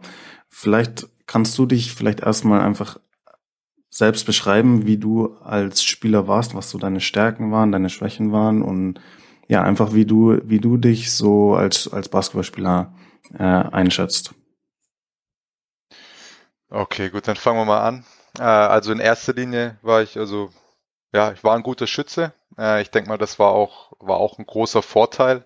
[0.50, 3.00] vielleicht kannst du dich vielleicht erstmal einfach
[3.90, 8.62] selbst beschreiben, wie du als Spieler warst, was so deine Stärken waren, deine Schwächen waren
[8.62, 9.00] und
[9.48, 12.94] ja, einfach wie du, wie du dich so als, als Basketballspieler
[13.34, 14.34] äh, einschätzt.
[16.70, 18.06] Okay, gut, dann fangen wir mal an.
[18.40, 20.50] Äh, also in erster Linie war ich, also
[21.14, 22.34] ja, ich war ein guter Schütze.
[22.58, 25.46] Äh, ich denke mal, das war auch, war auch ein großer Vorteil,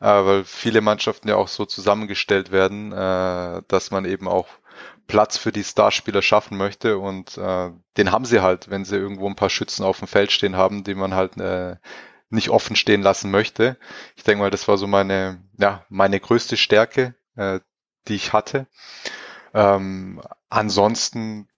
[0.00, 4.48] äh, weil viele Mannschaften ja auch so zusammengestellt werden, äh, dass man eben auch
[5.08, 9.26] Platz für die Starspieler schaffen möchte und äh, den haben sie halt, wenn sie irgendwo
[9.26, 11.76] ein paar Schützen auf dem Feld stehen haben, die man halt äh,
[12.30, 13.78] nicht offen stehen lassen möchte.
[14.16, 17.60] Ich denke mal, das war so meine, ja, meine größte Stärke, äh,
[18.06, 18.66] die ich hatte.
[19.54, 21.48] Ähm, ansonsten,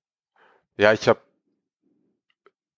[0.77, 1.21] ja, ich habe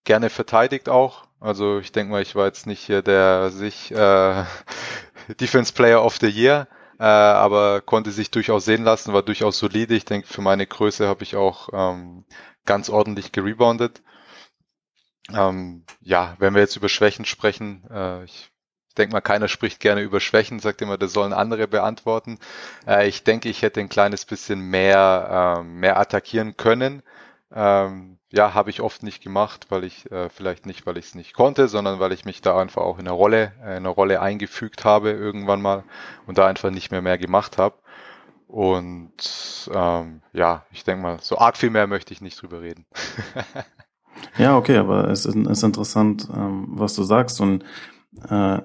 [0.05, 1.27] gerne verteidigt auch.
[1.41, 4.45] Also ich denke mal, ich war jetzt nicht hier der sich äh,
[5.41, 9.95] Defense Player of the Year, äh, aber konnte sich durchaus sehen lassen, war durchaus solide.
[9.95, 12.25] Ich denke, für meine Größe habe ich auch ähm,
[12.65, 14.03] ganz ordentlich gereboundet.
[15.35, 18.51] Ähm, ja, wenn wir jetzt über Schwächen sprechen, äh, ich
[18.99, 22.39] denke mal, keiner spricht gerne über Schwächen, sagt immer, das sollen andere beantworten.
[22.87, 27.03] Äh, ich denke, ich hätte ein kleines bisschen mehr, äh, mehr attackieren können.
[27.55, 31.15] Ähm, ja, habe ich oft nicht gemacht, weil ich äh, vielleicht nicht, weil ich es
[31.15, 33.89] nicht konnte, sondern weil ich mich da einfach auch in eine Rolle, äh, in eine
[33.91, 35.85] Rolle eingefügt habe irgendwann mal
[36.27, 37.77] und da einfach nicht mehr mehr gemacht habe.
[38.49, 42.87] Und ähm, ja, ich denke mal, so arg viel mehr möchte ich nicht drüber reden.
[44.39, 47.65] ja, okay, aber es ist, ist interessant, ähm, was du sagst und
[48.29, 48.61] äh,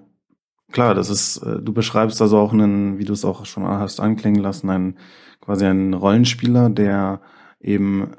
[0.72, 4.00] klar, das ist, äh, du beschreibst also auch einen, wie du es auch schon hast
[4.00, 4.98] anklingen lassen, einen
[5.42, 7.22] quasi einen Rollenspieler, der
[7.60, 8.12] eben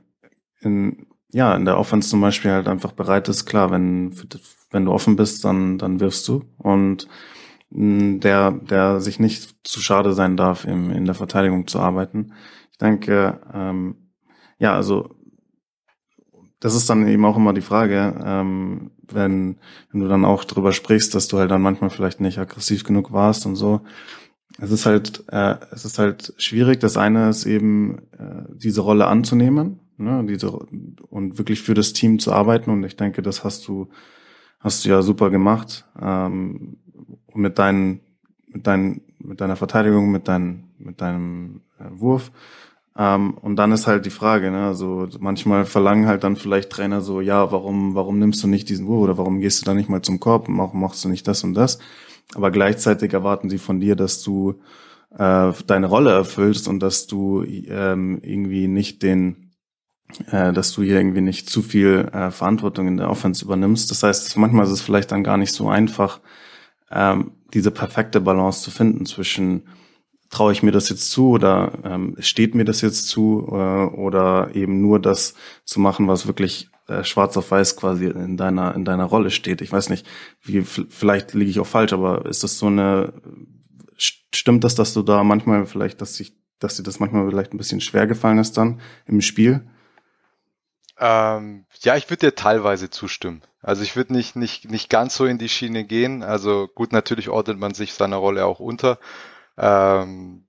[0.61, 4.15] in, ja, in der Offense zum Beispiel halt einfach bereit ist, klar, wenn,
[4.71, 6.45] wenn du offen bist, dann, dann wirfst du.
[6.57, 7.07] Und
[7.71, 12.33] mm, der, der sich nicht zu schade sein darf, im, in der Verteidigung zu arbeiten.
[12.73, 13.97] Ich denke, ähm,
[14.59, 15.11] ja, also
[16.61, 19.59] das ist dann eben auch immer die Frage, ähm, wenn,
[19.93, 23.13] wenn du dann auch drüber sprichst, dass du halt dann manchmal vielleicht nicht aggressiv genug
[23.13, 23.81] warst und so.
[24.61, 26.81] Es ist halt, äh, es ist halt schwierig.
[26.81, 32.19] Das eine ist eben, äh, diese Rolle anzunehmen ne, diese, und wirklich für das Team
[32.19, 32.71] zu arbeiten.
[32.71, 33.89] Und ich denke, das hast du,
[34.61, 35.87] hast du ja super gemacht.
[36.01, 36.79] Ähm,
[37.35, 38.01] mit deinen,
[38.49, 42.33] mit deinen, mit deiner Verteidigung, mit deinem, mit deinem äh, Wurf.
[42.99, 47.01] Ähm, und dann ist halt die Frage, ne, also manchmal verlangen halt dann vielleicht Trainer
[47.01, 49.89] so, ja, warum, warum nimmst du nicht diesen Wurf oder warum gehst du da nicht
[49.89, 51.79] mal zum Korb, warum machst du nicht das und das?
[52.35, 54.61] Aber gleichzeitig erwarten sie von dir, dass du
[55.17, 59.49] äh, deine Rolle erfüllst und dass du ähm, irgendwie nicht den
[60.31, 63.91] äh, dass du hier irgendwie nicht zu viel äh, Verantwortung in der Offense übernimmst.
[63.91, 66.21] Das heißt, manchmal ist es vielleicht dann gar nicht so einfach,
[66.91, 69.65] ähm, diese perfekte Balance zu finden zwischen
[70.31, 74.51] traue ich mir das jetzt zu oder ähm, steht mir das jetzt zu äh, oder
[74.55, 78.85] eben nur das zu machen, was wirklich äh, schwarz auf weiß quasi in deiner in
[78.85, 79.61] deiner Rolle steht.
[79.61, 80.07] Ich weiß nicht,
[80.43, 83.13] wie vielleicht liege ich auch falsch, aber ist das so eine
[83.97, 87.59] stimmt das, dass du da manchmal vielleicht, dass sich dass dir das manchmal vielleicht ein
[87.59, 89.69] bisschen schwer gefallen ist dann im Spiel?
[90.99, 93.43] Ähm, ja, ich würde dir teilweise zustimmen.
[93.61, 96.23] Also ich würde nicht, nicht, nicht ganz so in die Schiene gehen.
[96.23, 98.99] Also gut, natürlich ordnet man sich seiner Rolle auch unter.
[99.59, 100.47] Ähm,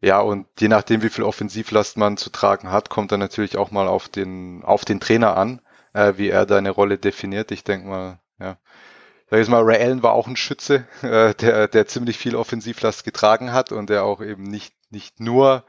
[0.00, 3.70] ja, und je nachdem, wie viel Offensivlast man zu tragen hat, kommt dann natürlich auch
[3.70, 5.60] mal auf den, auf den Trainer an,
[5.94, 7.50] äh, wie er deine Rolle definiert.
[7.50, 8.58] Ich denke mal, ja.
[9.28, 13.04] Sag ich mal, Ray Allen war auch ein Schütze, äh, der, der ziemlich viel Offensivlast
[13.04, 15.64] getragen hat und der auch eben nicht, nicht nur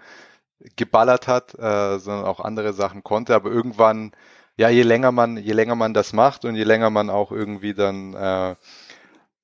[0.75, 3.33] geballert hat, äh, sondern auch andere Sachen konnte.
[3.35, 4.11] Aber irgendwann,
[4.57, 7.73] ja, je länger man, je länger man das macht und je länger man auch irgendwie
[7.73, 8.55] dann äh,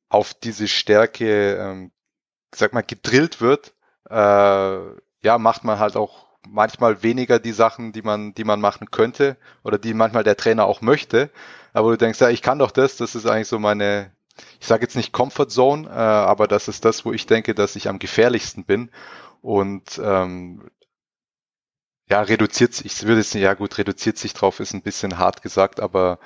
[0.10, 1.92] auf diese Stärke, ähm,
[2.56, 3.74] sag mal, gedrillt wird,
[4.10, 8.92] äh, ja, macht man halt auch manchmal weniger die Sachen, die man, die man machen
[8.92, 11.30] könnte oder die manchmal der Trainer auch möchte.
[11.74, 14.12] Aber du denkst, ja, ich kann doch das, das ist eigentlich so meine,
[14.60, 17.76] ich sage jetzt nicht Comfort Zone, äh, aber das ist das, wo ich denke, dass
[17.76, 18.92] ich am gefährlichsten bin.
[19.42, 20.70] Und ähm,
[22.10, 25.42] ja, reduziert sich, ich würde jetzt ja gut, reduziert sich drauf, ist ein bisschen hart
[25.42, 26.20] gesagt, aber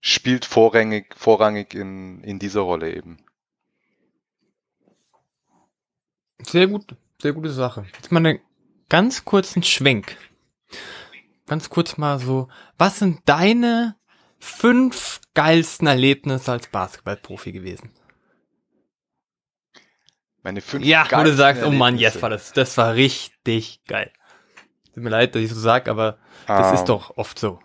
[0.00, 3.18] spielt vorrangig, vorrangig in, in dieser Rolle eben.
[6.50, 7.86] Sehr gut, sehr gute Sache.
[7.94, 8.40] Jetzt mal einen
[8.88, 10.16] ganz kurzen Schwenk.
[11.46, 13.94] Ganz kurz mal so, was sind deine
[14.40, 17.92] fünf geilsten Erlebnisse als Basketballprofi gewesen?
[20.42, 23.84] Meine fünf Ja, wo du sagst, oh Mann, jetzt yes, war das, das war richtig
[23.84, 24.10] geil.
[24.92, 26.86] Tut mir leid, dass ich so sag, aber das um, ist ähm.
[26.86, 27.60] doch oft so.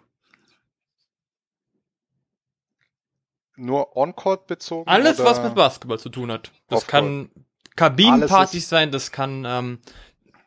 [3.55, 4.87] Nur On-Court bezogen?
[4.87, 6.51] Alles, was mit Basketball zu tun hat.
[6.67, 7.31] Das kann
[7.75, 9.79] Kabinenpartys sein, das kann ähm,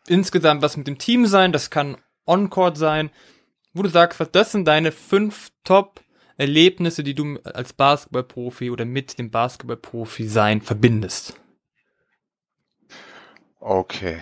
[0.06, 3.10] insgesamt was mit dem Team sein, das kann On-Court sein.
[3.74, 9.18] Wo du sagst, was das sind deine fünf Top-Erlebnisse, die du als Basketballprofi oder mit
[9.18, 11.34] dem Basketballprofi sein verbindest.
[13.60, 14.20] Okay.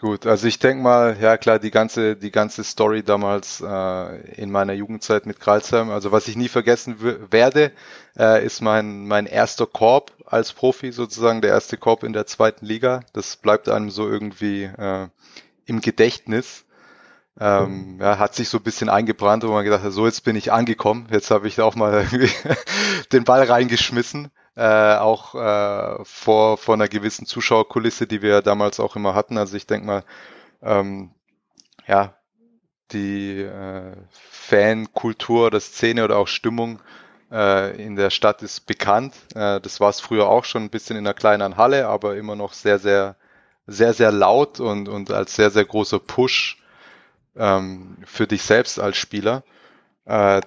[0.00, 4.50] Gut, also ich denke mal, ja klar, die ganze, die ganze Story damals äh, in
[4.50, 6.96] meiner Jugendzeit mit Kralsheim, also was ich nie vergessen
[7.30, 7.72] werde,
[8.18, 12.66] äh, ist mein, mein erster Korb als Profi, sozusagen der erste Korb in der zweiten
[12.66, 13.00] Liga.
[13.12, 15.08] Das bleibt einem so irgendwie äh,
[15.64, 16.64] im Gedächtnis.
[17.38, 20.36] Ähm, ja, hat sich so ein bisschen eingebrannt, wo man gedacht hat, so jetzt bin
[20.36, 22.06] ich angekommen, jetzt habe ich auch mal
[23.12, 28.96] den Ball reingeschmissen äh, auch äh, vor, vor einer gewissen Zuschauerkulisse, die wir damals auch
[28.96, 29.38] immer hatten.
[29.38, 30.04] Also ich denke mal,
[30.62, 31.10] ähm,
[31.86, 32.16] ja,
[32.92, 36.80] die äh, Fankultur oder Szene oder auch Stimmung
[37.30, 39.14] äh, in der Stadt ist bekannt.
[39.34, 42.36] Äh, das war es früher auch schon ein bisschen in einer kleinen Halle, aber immer
[42.36, 43.16] noch sehr, sehr,
[43.66, 46.62] sehr, sehr laut und, und als sehr, sehr großer Push
[47.36, 49.42] ähm, für dich selbst als Spieler.
[50.04, 50.40] Äh,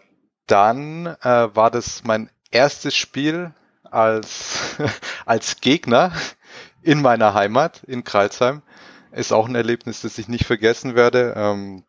[0.48, 4.76] dann äh, war das mein erstes Spiel als,
[5.26, 6.12] als Gegner
[6.82, 8.62] in meiner Heimat in Kreilsheim.
[9.12, 11.34] Ist auch ein Erlebnis, das ich nicht vergessen werde.
[11.36, 11.84] Ähm,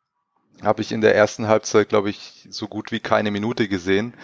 [0.62, 4.14] Habe ich in der ersten Halbzeit, glaube ich, so gut wie keine Minute gesehen.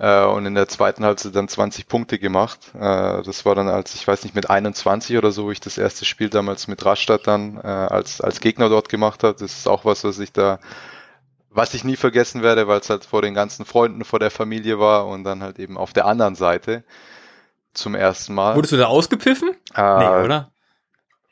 [0.00, 2.72] Äh, und in der zweiten Halbzeit dann 20 Punkte gemacht.
[2.74, 5.76] Äh, das war dann als, ich weiß nicht, mit 21 oder so, wo ich das
[5.76, 9.38] erste Spiel damals mit Rastatt dann äh, als, als Gegner dort gemacht habe.
[9.38, 10.58] Das ist auch was, was ich da
[11.52, 14.78] was ich nie vergessen werde, weil es halt vor den ganzen Freunden, vor der Familie
[14.78, 16.84] war und dann halt eben auf der anderen Seite
[17.74, 18.54] zum ersten Mal.
[18.54, 19.50] Wurdest du da ausgepfiffen?
[19.74, 20.52] Äh, nee, oder?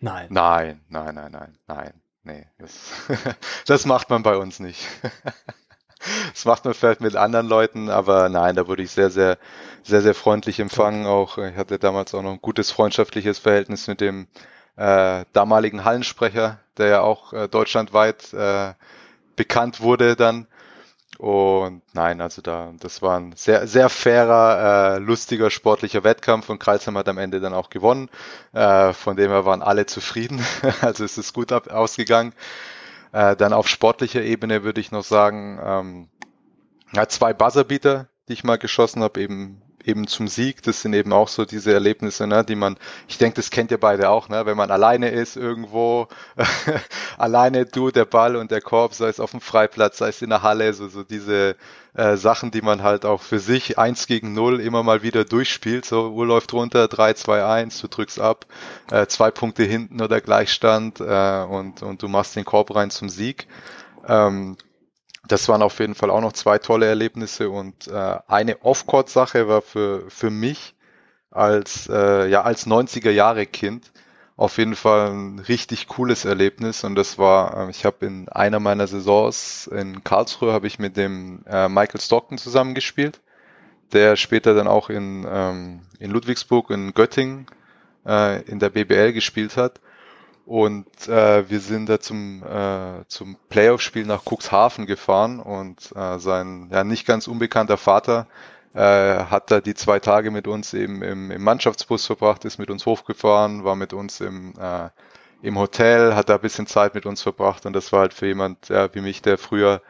[0.00, 0.26] Nein.
[0.30, 1.92] Nein, nein, nein, nein, nein.
[2.24, 2.90] Nee, das,
[3.66, 4.84] das macht man bei uns nicht.
[6.32, 9.38] Das macht man vielleicht mit anderen Leuten, aber nein, da wurde ich sehr, sehr,
[9.82, 11.06] sehr, sehr freundlich empfangen.
[11.06, 14.28] Auch ich hatte damals auch noch ein gutes freundschaftliches Verhältnis mit dem
[14.76, 18.74] äh, damaligen Hallensprecher, der ja auch äh, deutschlandweit äh,
[19.36, 20.46] bekannt wurde dann.
[21.18, 26.60] Und nein, also da, das war ein sehr, sehr fairer, äh, lustiger, sportlicher Wettkampf und
[26.60, 28.08] Kreisheim hat am Ende dann auch gewonnen.
[28.52, 30.40] Äh, von dem her waren alle zufrieden.
[30.80, 32.32] also es ist gut ab, ausgegangen.
[33.12, 36.08] Äh, dann auf sportlicher Ebene würde ich noch sagen, ähm,
[36.92, 40.62] ja, zwei Buzzerbeater, die ich mal geschossen habe, eben eben zum Sieg.
[40.62, 42.76] Das sind eben auch so diese Erlebnisse, ne, die man,
[43.08, 46.08] ich denke, das kennt ihr beide auch, ne, wenn man alleine ist irgendwo,
[47.18, 50.30] alleine du, der Ball und der Korb, sei es auf dem Freiplatz, sei es in
[50.30, 51.56] der Halle, so, so diese
[51.94, 55.84] äh, Sachen, die man halt auch für sich eins gegen null immer mal wieder durchspielt.
[55.84, 58.46] So, Uhr läuft runter, 3, 2, 1, du drückst ab,
[58.90, 63.08] äh, zwei Punkte hinten oder Gleichstand äh, und, und du machst den Korb rein zum
[63.08, 63.46] Sieg.
[64.06, 64.56] Ähm,
[65.28, 69.62] das waren auf jeden Fall auch noch zwei tolle Erlebnisse und äh, eine Off-Court-Sache war
[69.62, 70.74] für, für mich
[71.30, 73.92] als, äh, ja, als 90er Jahre Kind
[74.36, 78.60] auf jeden Fall ein richtig cooles Erlebnis und das war, äh, ich habe in einer
[78.60, 83.20] meiner Saisons in Karlsruhe habe ich mit dem äh, Michael Stockton zusammengespielt,
[83.92, 87.46] der später dann auch in, ähm, in Ludwigsburg in Göttingen
[88.06, 89.80] äh, in der BBL gespielt hat
[90.48, 96.70] und äh, wir sind da zum, äh, zum Playoff-Spiel nach Cuxhaven gefahren und äh, sein
[96.72, 98.26] ja nicht ganz unbekannter Vater
[98.72, 102.70] äh, hat da die zwei Tage mit uns eben im, im Mannschaftsbus verbracht, ist mit
[102.70, 104.88] uns hochgefahren, war mit uns im, äh,
[105.42, 108.26] im Hotel, hat da ein bisschen Zeit mit uns verbracht und das war halt für
[108.26, 109.82] jemand ja, wie mich, der früher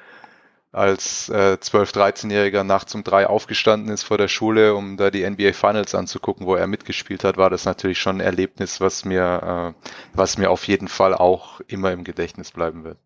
[0.73, 5.29] als äh, 12-, 13-Jähriger nachts um drei aufgestanden ist vor der Schule, um da die
[5.29, 9.75] NBA Finals anzugucken, wo er mitgespielt hat, war das natürlich schon ein Erlebnis, was mir,
[9.75, 12.99] äh, was mir auf jeden Fall auch immer im Gedächtnis bleiben wird.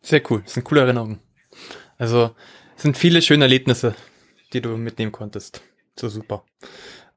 [0.00, 1.20] Sehr cool, das sind coole Erinnerungen.
[1.98, 2.34] Also
[2.76, 3.94] sind viele schöne Erlebnisse,
[4.52, 5.62] die du mitnehmen konntest.
[5.96, 6.44] So super.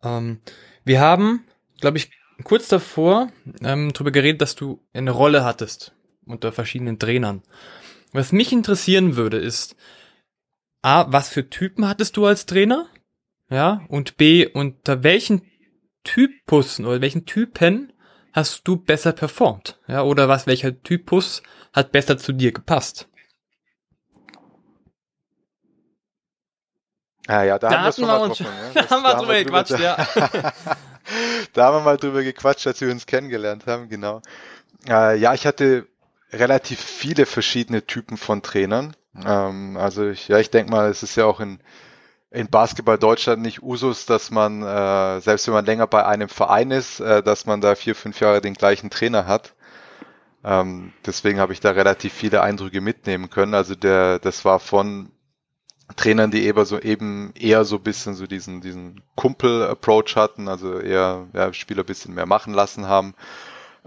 [0.04, 0.39] Ähm,
[0.84, 1.45] wir haben,
[1.80, 2.12] glaube ich,
[2.43, 3.30] kurz davor
[3.62, 5.93] ähm, darüber geredet, dass du eine Rolle hattest
[6.26, 7.41] unter verschiedenen Trainern.
[8.18, 9.76] Was mich interessieren würde, ist,
[10.82, 12.88] A, was für Typen hattest du als Trainer?
[13.48, 15.44] Ja, und B, unter welchen
[16.04, 17.94] Typussen oder welchen Typen
[18.34, 19.80] hast du besser performt?
[19.88, 23.08] Ja, oder was, welcher Typus hat besser zu dir gepasst?
[27.28, 28.82] Ah ja, da, da haben, wir, uns, schon, ja.
[28.82, 29.96] da haben wir drüber gequatscht, ja.
[31.54, 34.24] da haben wir mal drüber gequatscht, als wir uns kennengelernt haben, genau.
[34.88, 35.88] Äh, ja, ich hatte
[36.32, 38.96] relativ viele verschiedene Typen von Trainern.
[39.26, 41.60] Ähm, also ich, ja, ich denke mal, es ist ja auch in,
[42.32, 46.72] in Basketball Deutschland nicht Usus, dass man, äh, selbst wenn man länger bei einem Verein
[46.72, 49.54] ist, äh, dass man da vier, fünf Jahre den gleichen Trainer hat.
[50.44, 53.54] Ähm, deswegen habe ich da relativ viele Eindrücke mitnehmen können.
[53.54, 55.12] Also der, das war von
[55.96, 61.28] Trainern, die eher so eben eher so bisschen so diesen, diesen Kumpel-Approach hatten, also eher
[61.34, 63.16] ja, Spieler bisschen mehr machen lassen haben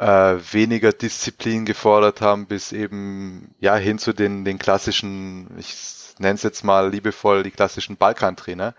[0.00, 5.76] äh, weniger Disziplin gefordert haben, bis eben ja hin zu den, den klassischen, ich
[6.18, 8.74] nenne es jetzt mal liebevoll, die klassischen Balkantrainer,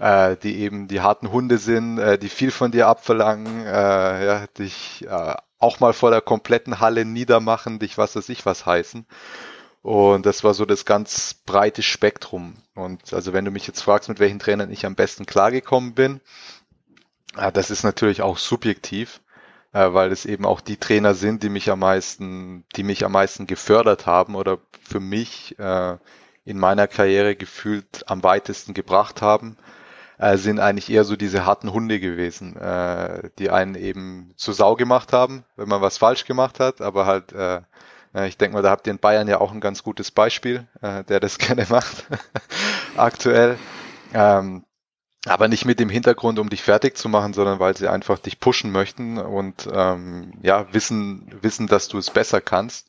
[0.00, 4.46] äh, die eben die harten Hunde sind, äh, die viel von dir abverlangen, äh, ja,
[4.58, 9.06] dich äh, auch mal vor der kompletten Halle niedermachen, dich was weiß ich was heißen.
[9.82, 12.54] Und das war so das ganz breite Spektrum.
[12.74, 16.22] Und also wenn du mich jetzt fragst, mit welchen Trainern ich am besten klargekommen bin,
[17.36, 19.20] äh, das ist natürlich auch subjektiv
[19.72, 23.12] äh, weil es eben auch die Trainer sind, die mich am meisten, die mich am
[23.12, 25.96] meisten gefördert haben oder für mich äh,
[26.44, 29.56] in meiner Karriere gefühlt am weitesten gebracht haben,
[30.18, 34.76] äh, sind eigentlich eher so diese harten Hunde gewesen, äh, die einen eben zu Sau
[34.76, 37.60] gemacht haben, wenn man was falsch gemacht hat, aber halt äh,
[38.14, 40.66] äh ich denke mal, da habt ihr in Bayern ja auch ein ganz gutes Beispiel,
[40.80, 42.06] äh, der das gerne macht,
[42.96, 43.58] aktuell.
[44.14, 44.64] Ähm,
[45.26, 48.40] aber nicht mit dem Hintergrund, um dich fertig zu machen, sondern weil sie einfach dich
[48.40, 52.88] pushen möchten und ähm, ja wissen wissen, dass du es besser kannst.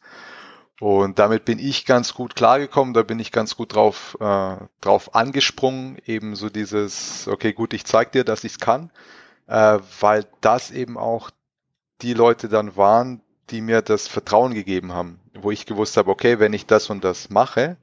[0.79, 5.15] Und damit bin ich ganz gut klargekommen, da bin ich ganz gut drauf, äh, drauf
[5.15, 8.89] angesprungen, eben so dieses, okay, gut, ich zeig dir, dass ich's kann,
[9.47, 11.29] äh, weil das eben auch
[12.01, 16.39] die Leute dann waren, die mir das Vertrauen gegeben haben, wo ich gewusst habe, okay,
[16.39, 17.77] wenn ich das und das mache,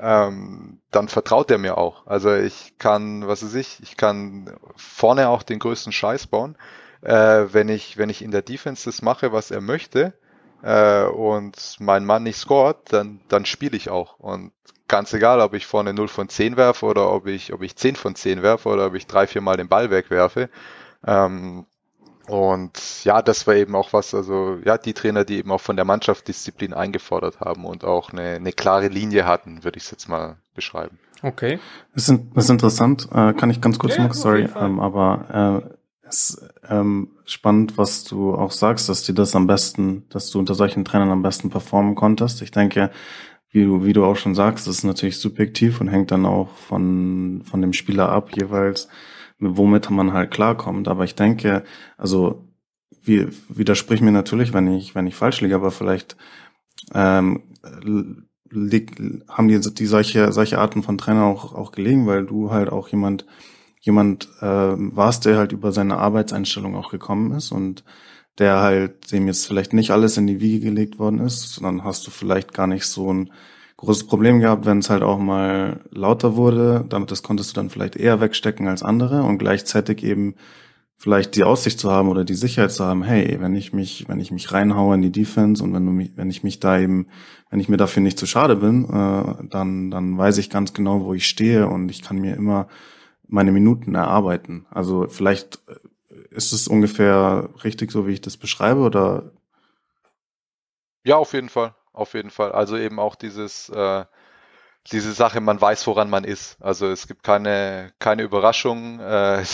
[0.00, 2.06] ähm, dann vertraut er mir auch.
[2.06, 6.56] Also ich kann, was weiß ich, ich kann vorne auch den größten Scheiß bauen,
[7.02, 10.14] äh, wenn ich, wenn ich in der Defense das mache, was er möchte,
[10.62, 14.18] äh, und mein Mann nicht scoret, dann, dann spiele ich auch.
[14.18, 14.52] Und
[14.88, 17.96] ganz egal, ob ich vorne 0 von 10 werfe oder ob ich, ob ich 10
[17.96, 20.50] von 10 werfe oder ob ich drei, vier Mal den Ball wegwerfe.
[21.06, 21.66] Ähm,
[22.28, 25.76] und ja, das war eben auch was, also ja, die Trainer, die eben auch von
[25.76, 29.90] der Mannschaft Disziplin eingefordert haben und auch eine, eine klare Linie hatten, würde ich es
[29.90, 30.98] jetzt mal beschreiben.
[31.22, 31.58] Okay.
[31.94, 35.62] Das ist, das ist interessant, äh, kann ich ganz kurz Ja, machen, sorry, ähm, aber
[35.64, 35.68] äh,
[36.08, 40.38] es ist ähm, spannend, was du auch sagst, dass dir das am besten, dass du
[40.38, 42.42] unter solchen Trainern am besten performen konntest.
[42.42, 42.90] Ich denke,
[43.50, 46.48] wie du, wie du auch schon sagst, das ist natürlich subjektiv und hängt dann auch
[46.56, 48.88] von, von dem Spieler ab, jeweils,
[49.42, 50.88] womit man halt klarkommt.
[50.88, 51.64] Aber ich denke,
[51.96, 52.48] also
[53.02, 56.16] wie, widersprich mir natürlich, wenn ich, wenn ich falsch liege, aber vielleicht
[56.94, 57.42] ähm,
[58.50, 62.70] lieg, haben die, die solche, solche Arten von Trainer auch, auch gelegen, weil du halt
[62.70, 63.26] auch jemand,
[63.80, 67.84] jemand äh, warst, der halt über seine Arbeitseinstellung auch gekommen ist und
[68.38, 72.06] der halt dem jetzt vielleicht nicht alles in die Wiege gelegt worden ist, sondern hast
[72.06, 73.32] du vielleicht gar nicht so ein
[73.82, 76.84] großes Problem gehabt, wenn es halt auch mal lauter wurde.
[76.88, 80.36] Damit das konntest du dann vielleicht eher wegstecken als andere und gleichzeitig eben
[80.96, 84.20] vielleicht die Aussicht zu haben oder die Sicherheit zu haben, hey, wenn ich mich, wenn
[84.20, 87.08] ich mich reinhaue in die Defense und wenn du mich, wenn ich mich da eben,
[87.50, 91.04] wenn ich mir dafür nicht zu schade bin, äh, dann, dann weiß ich ganz genau,
[91.04, 92.68] wo ich stehe und ich kann mir immer
[93.26, 94.64] meine Minuten erarbeiten.
[94.70, 99.32] Also vielleicht äh, ist es ungefähr richtig so, wie ich das beschreibe oder
[101.04, 102.52] Ja, auf jeden Fall, auf jeden Fall.
[102.52, 104.04] Also eben auch dieses, äh,
[104.90, 106.56] diese Sache, man weiß, woran man ist.
[106.60, 108.98] Also es gibt keine, keine Überraschung.
[109.00, 109.44] Äh,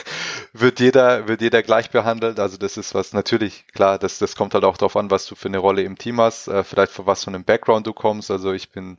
[0.52, 2.38] wird jeder, wird jeder gleich behandelt.
[2.38, 5.34] Also das ist was natürlich, klar, das, das kommt halt auch darauf an, was du
[5.34, 8.30] für eine Rolle im Team hast, äh, vielleicht für was für einen Background du kommst.
[8.30, 8.98] Also ich bin,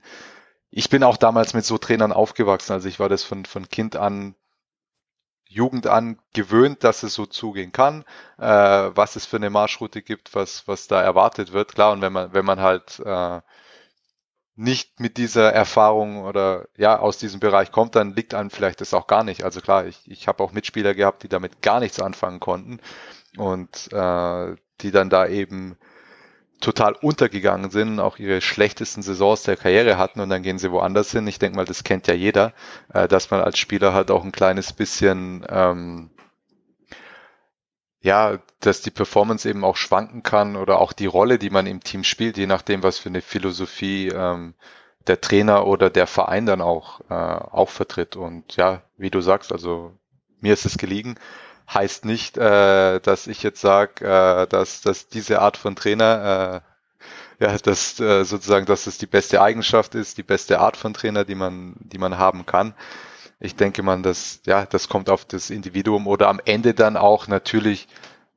[0.71, 2.73] ich bin auch damals mit so Trainern aufgewachsen.
[2.73, 4.35] Also ich war das von, von Kind an,
[5.49, 8.03] Jugend an gewöhnt, dass es so zugehen kann,
[8.37, 11.73] äh, was es für eine Marschroute gibt, was, was da erwartet wird.
[11.75, 13.41] Klar, und wenn man, wenn man halt äh,
[14.55, 18.93] nicht mit dieser Erfahrung oder ja aus diesem Bereich kommt, dann liegt einem vielleicht das
[18.93, 19.43] auch gar nicht.
[19.43, 22.79] Also klar, ich, ich habe auch Mitspieler gehabt, die damit gar nichts anfangen konnten
[23.37, 25.77] und äh, die dann da eben
[26.59, 31.11] total untergegangen sind, auch ihre schlechtesten Saisons der Karriere hatten und dann gehen sie woanders
[31.11, 31.27] hin.
[31.27, 32.53] Ich denke mal, das kennt ja jeder,
[32.93, 36.09] äh, dass man als Spieler halt auch ein kleines bisschen ähm,
[38.01, 41.83] ja, dass die Performance eben auch schwanken kann oder auch die Rolle, die man im
[41.83, 44.53] Team spielt, je nachdem, was für eine Philosophie ähm,
[45.07, 48.15] der Trainer oder der Verein dann auch, äh, auch vertritt.
[48.15, 49.93] Und ja, wie du sagst, also
[50.39, 51.15] mir ist es gelegen,
[51.73, 56.63] heißt nicht, äh, dass ich jetzt sage, äh, dass, dass diese Art von Trainer,
[57.39, 60.93] äh, ja, dass äh, sozusagen, dass es die beste Eigenschaft ist, die beste Art von
[60.93, 62.73] Trainer, die man, die man haben kann.
[63.39, 67.27] Ich denke man, dass, ja, das kommt auf das Individuum oder am Ende dann auch
[67.27, 67.87] natürlich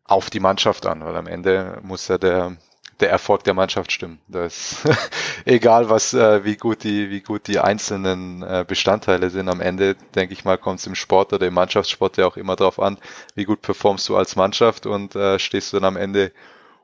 [0.04, 2.56] auf die Mannschaft an, weil am Ende muss ja der,
[3.00, 4.20] der Erfolg der Mannschaft stimmen.
[4.28, 4.84] Das
[5.44, 9.48] egal was, äh, wie gut die, wie gut die einzelnen äh, Bestandteile sind.
[9.48, 12.56] Am Ende, denke ich mal, kommt es im Sport oder im Mannschaftssport ja auch immer
[12.56, 12.98] darauf an,
[13.34, 16.32] wie gut performst du als Mannschaft und äh, stehst du dann am Ende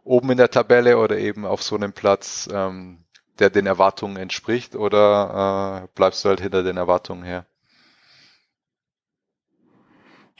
[0.04, 3.04] oben in der Tabelle oder eben auf so einem Platz, ähm,
[3.38, 7.46] der den Erwartungen entspricht oder äh, bleibst du halt hinter den Erwartungen her?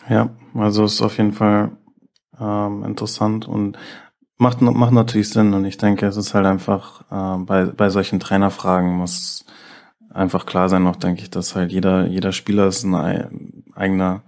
[0.09, 1.77] Ja, also ist auf jeden Fall
[2.39, 3.77] ähm, interessant und
[4.38, 5.55] macht, macht natürlich Sinn.
[5.55, 9.44] Und ich denke, es ist halt einfach äh, bei, bei solchen Trainerfragen muss
[10.11, 13.29] einfach klar sein, noch denke ich, dass halt jeder, jeder Spieler ist ein ei-
[13.75, 14.22] eigener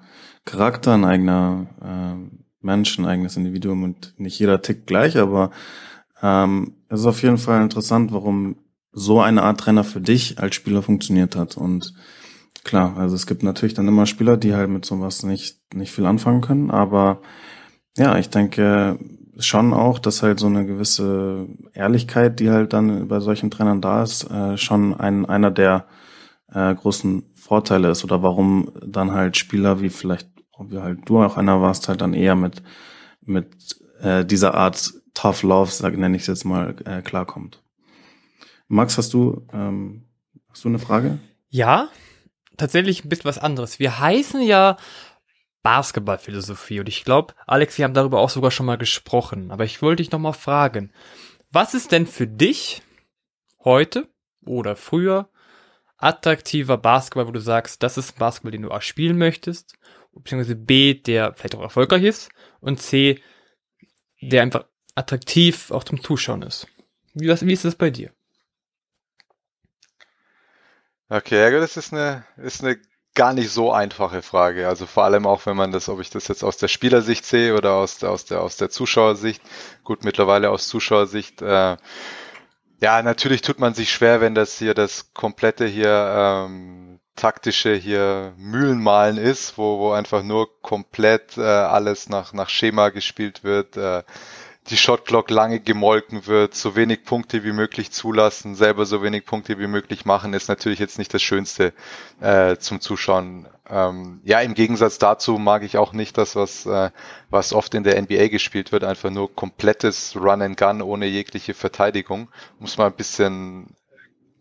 [0.44, 5.50] Charakter, ein eigener äh, Mensch, ein eigenes Individuum und nicht jeder tickt gleich, aber
[6.22, 8.56] ähm, es ist auf jeden Fall interessant, warum
[8.92, 11.56] so eine Art Trainer für dich als Spieler funktioniert hat.
[11.56, 11.94] Und
[12.64, 16.06] klar, also es gibt natürlich dann immer Spieler, die halt mit sowas nicht, nicht viel
[16.06, 17.20] anfangen können, aber
[17.96, 18.98] ja, ich denke
[19.38, 24.02] schon auch, dass halt so eine gewisse Ehrlichkeit, die halt dann bei solchen Trainern da
[24.02, 25.86] ist, äh, schon ein, einer der
[26.52, 30.28] äh, großen Vorteile ist oder warum dann halt Spieler wie vielleicht,
[30.60, 32.62] wie halt du auch einer warst, halt dann eher mit,
[33.22, 37.62] mit äh, dieser Art Tough Love, sag, nenne ich es jetzt mal, äh, klarkommt.
[38.68, 40.04] Max, hast du, ähm,
[40.50, 41.18] hast du eine Frage?
[41.48, 41.88] Ja,
[42.56, 43.78] tatsächlich ein bisschen was anderes.
[43.78, 44.76] Wir heißen ja
[45.62, 49.50] Basketballphilosophie und ich glaube, Alex, wir haben darüber auch sogar schon mal gesprochen.
[49.50, 50.92] Aber ich wollte dich noch mal fragen,
[51.50, 52.82] was ist denn für dich
[53.64, 54.08] heute
[54.44, 55.28] oder früher
[55.96, 59.76] attraktiver Basketball, wo du sagst, das ist Basketball, den du A spielen möchtest,
[60.12, 62.30] beziehungsweise B, der vielleicht auch erfolgreich ist
[62.60, 63.20] und C,
[64.20, 66.66] der einfach attraktiv auch zum Zuschauen ist.
[67.14, 68.12] Wie, wie ist das bei dir?
[71.08, 72.78] Okay, das ist eine, ist eine
[73.18, 74.68] gar nicht so einfache Frage.
[74.68, 77.56] Also vor allem auch, wenn man das, ob ich das jetzt aus der Spielersicht sehe
[77.56, 79.42] oder aus der, aus der, aus der Zuschauersicht.
[79.82, 81.42] Gut, mittlerweile aus Zuschauersicht.
[81.42, 81.76] Äh,
[82.80, 88.34] ja, natürlich tut man sich schwer, wenn das hier das komplette hier ähm, taktische hier
[88.36, 93.76] Mühlenmalen ist, wo, wo einfach nur komplett äh, alles nach, nach Schema gespielt wird.
[93.76, 94.04] Äh,
[94.70, 99.58] die Shotclock lange gemolken wird, so wenig Punkte wie möglich zulassen, selber so wenig Punkte
[99.58, 101.72] wie möglich machen, ist natürlich jetzt nicht das Schönste
[102.20, 103.48] äh, zum Zuschauen.
[103.68, 106.90] Ähm, ja, im Gegensatz dazu mag ich auch nicht das, was, äh,
[107.30, 111.54] was oft in der NBA gespielt wird, einfach nur komplettes Run and Gun ohne jegliche
[111.54, 112.28] Verteidigung,
[112.60, 113.74] um es mal ein bisschen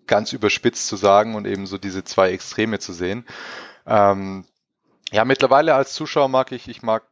[0.07, 3.25] ganz überspitzt zu sagen und eben so diese zwei Extreme zu sehen.
[3.85, 4.45] Ähm,
[5.11, 7.03] ja, mittlerweile als Zuschauer mag ich, ich mag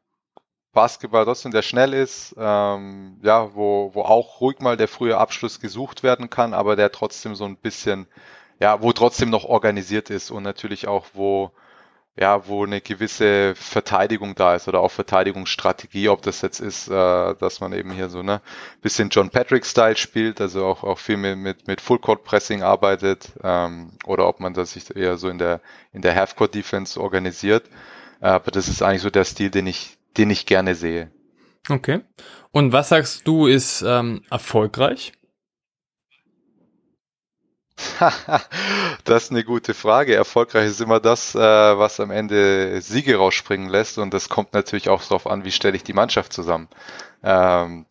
[0.76, 5.60] Basketball trotzdem, der schnell ist, ähm, ja, wo, wo auch ruhig mal der frühe Abschluss
[5.60, 8.06] gesucht werden kann, aber der trotzdem so ein bisschen,
[8.60, 11.52] ja, wo trotzdem noch organisiert ist und natürlich auch, wo,
[12.18, 17.36] ja, wo eine gewisse Verteidigung da ist oder auch Verteidigungsstrategie, ob das jetzt ist, äh,
[17.36, 18.42] dass man eben hier so ne
[18.82, 24.28] bisschen John Patrick-Style spielt, also auch, auch viel mit, mit, mit Full-Court-Pressing arbeitet, ähm, oder
[24.28, 25.62] ob man das sich eher so in der,
[25.94, 27.66] in der Half-Court-Defense organisiert.
[28.22, 31.12] Äh, aber das ist eigentlich so der Stil, den ich, den ich gerne sehe.
[31.70, 32.02] Okay.
[32.52, 35.14] Und was sagst du ist ähm, erfolgreich?
[39.04, 40.16] das ist eine gute Frage.
[40.16, 43.98] Erfolgreich ist immer das, äh, was am Ende Siege rausspringen lässt.
[43.98, 46.70] Und das kommt natürlich auch darauf an, wie stelle ich die Mannschaft zusammen.
[47.24, 47.86] Ähm,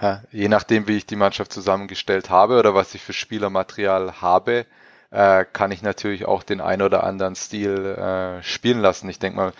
[0.00, 4.66] ja, je nachdem, wie ich die Mannschaft zusammengestellt habe oder was ich für Spielermaterial habe,
[5.10, 9.08] äh, kann ich natürlich auch den ein oder anderen Stil äh, spielen lassen.
[9.08, 9.52] Ich denke mal,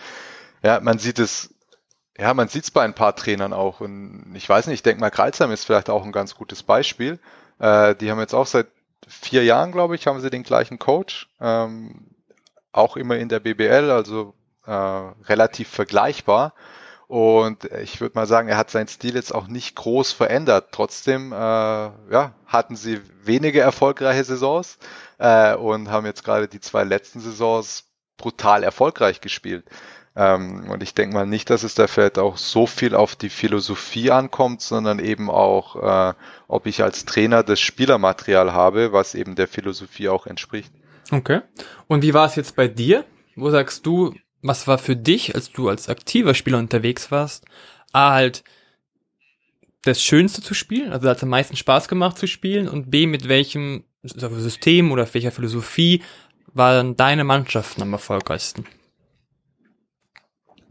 [0.63, 1.54] ja, man sieht es
[2.17, 3.81] ja, man sieht es bei ein paar Trainern auch.
[3.81, 7.19] Und ich weiß nicht, ich denke mal, Kreuzheim ist vielleicht auch ein ganz gutes Beispiel.
[7.59, 8.67] Äh, die haben jetzt auch seit
[9.07, 11.29] vier Jahren, glaube ich, haben sie den gleichen Coach.
[11.39, 12.05] Ähm,
[12.71, 14.33] auch immer in der BBL, also
[14.65, 16.53] äh, relativ vergleichbar.
[17.07, 20.69] Und ich würde mal sagen, er hat seinen Stil jetzt auch nicht groß verändert.
[20.71, 24.79] Trotzdem äh, ja, hatten sie wenige erfolgreiche Saisons
[25.19, 27.85] äh, und haben jetzt gerade die zwei letzten Saisons
[28.17, 29.65] brutal erfolgreich gespielt.
[30.15, 33.29] Ähm, und ich denke mal nicht, dass es da vielleicht auch so viel auf die
[33.29, 36.13] Philosophie ankommt, sondern eben auch, äh,
[36.47, 40.71] ob ich als Trainer das Spielermaterial habe, was eben der Philosophie auch entspricht.
[41.11, 41.41] Okay.
[41.87, 43.03] Und wie war es jetzt bei dir?
[43.35, 47.45] Wo sagst du, was war für dich, als du als aktiver Spieler unterwegs warst,
[47.91, 48.43] A halt
[49.81, 53.05] das Schönste zu spielen, also hat es am meisten Spaß gemacht zu spielen und B
[53.05, 56.01] mit welchem System oder welcher Philosophie
[56.53, 58.65] waren deine Mannschaften am erfolgreichsten?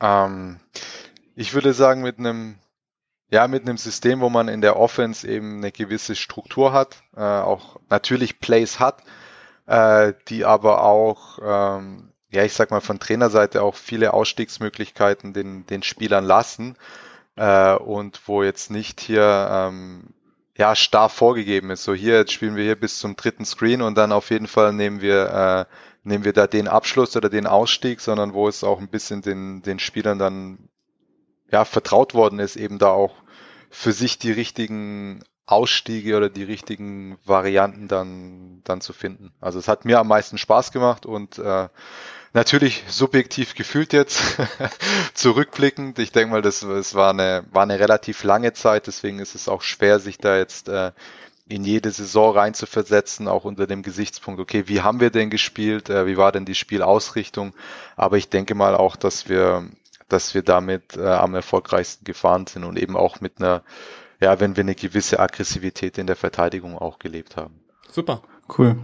[0.04, 0.60] Ähm,
[1.34, 2.56] ich würde sagen, mit einem
[3.30, 7.20] ja, mit einem System, wo man in der Offense eben eine gewisse Struktur hat, äh,
[7.20, 9.02] auch natürlich Plays hat,
[9.66, 15.66] äh, die aber auch, ähm, ja, ich sag mal von Trainerseite auch viele Ausstiegsmöglichkeiten den,
[15.66, 16.76] den Spielern lassen
[17.36, 20.14] äh, und wo jetzt nicht hier ähm,
[20.56, 21.82] ja starr vorgegeben ist.
[21.84, 24.72] So hier jetzt spielen wir hier bis zum dritten Screen und dann auf jeden Fall
[24.72, 25.74] nehmen wir äh,
[26.04, 29.62] nehmen wir da den Abschluss oder den Ausstieg, sondern wo es auch ein bisschen den,
[29.62, 30.68] den Spielern dann
[31.50, 33.14] ja, vertraut worden ist, eben da auch
[33.70, 39.32] für sich die richtigen Ausstiege oder die richtigen Varianten dann, dann zu finden.
[39.40, 41.68] Also es hat mir am meisten Spaß gemacht und äh,
[42.32, 44.22] natürlich subjektiv gefühlt jetzt,
[45.14, 45.98] zurückblickend.
[45.98, 49.48] Ich denke mal, das, das war, eine, war eine relativ lange Zeit, deswegen ist es
[49.48, 50.92] auch schwer, sich da jetzt äh,
[51.46, 56.06] in jede Saison reinzuversetzen, auch unter dem Gesichtspunkt, okay, wie haben wir denn gespielt, äh,
[56.06, 57.54] wie war denn die Spielausrichtung?
[57.96, 59.68] Aber ich denke mal auch, dass wir,
[60.08, 63.62] dass wir damit äh, am erfolgreichsten gefahren sind und eben auch mit einer,
[64.20, 67.60] ja, wenn wir eine gewisse Aggressivität in der Verteidigung auch gelebt haben.
[67.90, 68.22] Super.
[68.58, 68.76] Cool.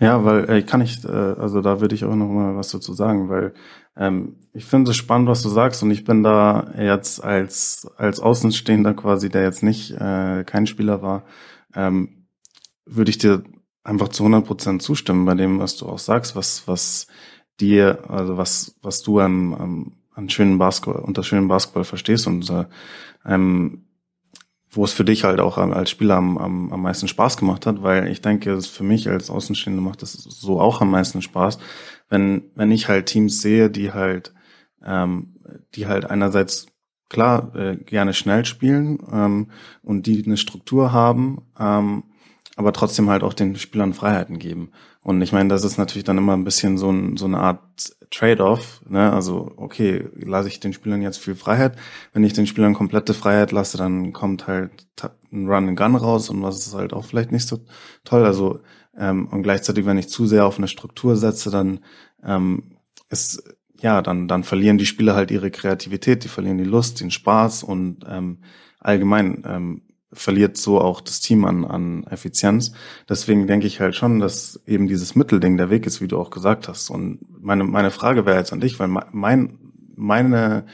[0.00, 2.94] Ja, weil äh, kann ich, äh, also da würde ich auch noch mal was dazu
[2.94, 3.52] sagen, weil
[3.96, 8.18] ähm, ich finde es spannend, was du sagst und ich bin da jetzt als als
[8.18, 11.24] Außenstehender quasi, der jetzt nicht äh, kein Spieler war,
[11.74, 12.26] ähm,
[12.86, 13.44] würde ich dir
[13.84, 17.06] einfach zu 100 Prozent zustimmen bei dem, was du auch sagst, was, was
[17.60, 22.48] dir, also was, was du an, an, an schönen Basketball, unter schönen Basketball verstehst und
[22.50, 22.66] äh,
[23.24, 23.86] ähm,
[24.72, 27.82] wo es für dich halt auch als Spieler am, am, am meisten Spaß gemacht hat,
[27.82, 31.58] weil ich denke, es für mich als Außenstehender macht es so auch am meisten Spaß,
[32.08, 34.32] wenn, wenn ich halt Teams sehe, die halt,
[34.84, 35.36] ähm,
[35.74, 36.66] die halt einerseits
[37.10, 39.48] klar äh, gerne schnell spielen ähm,
[39.82, 42.04] und die eine Struktur haben, ähm,
[42.56, 44.70] aber trotzdem halt auch den Spielern Freiheiten geben.
[45.02, 47.60] Und ich meine, das ist natürlich dann immer ein bisschen so, ein, so eine Art
[48.10, 48.82] Trade-off.
[48.88, 49.12] Ne?
[49.12, 51.76] Also, okay, lasse ich den Spielern jetzt viel Freiheit.
[52.12, 54.88] Wenn ich den Spielern komplette Freiheit lasse, dann kommt halt
[55.32, 57.60] ein Run and Gun raus und was ist halt auch vielleicht nicht so
[58.04, 58.24] toll.
[58.24, 58.60] Also,
[58.96, 61.80] ähm, und gleichzeitig, wenn ich zu sehr auf eine Struktur setze, dann
[62.22, 62.76] ähm,
[63.08, 63.42] ist
[63.80, 67.62] ja, dann, dann verlieren die Spieler halt ihre Kreativität, die verlieren die Lust, den Spaß
[67.62, 68.38] und ähm,
[68.78, 72.72] allgemein ähm, verliert so auch das Team an, an Effizienz.
[73.08, 76.30] Deswegen denke ich halt schon, dass eben dieses Mittelding der Weg ist, wie du auch
[76.30, 76.90] gesagt hast.
[76.90, 79.58] Und meine, meine Frage wäre jetzt an dich, weil mein,
[79.94, 80.66] meine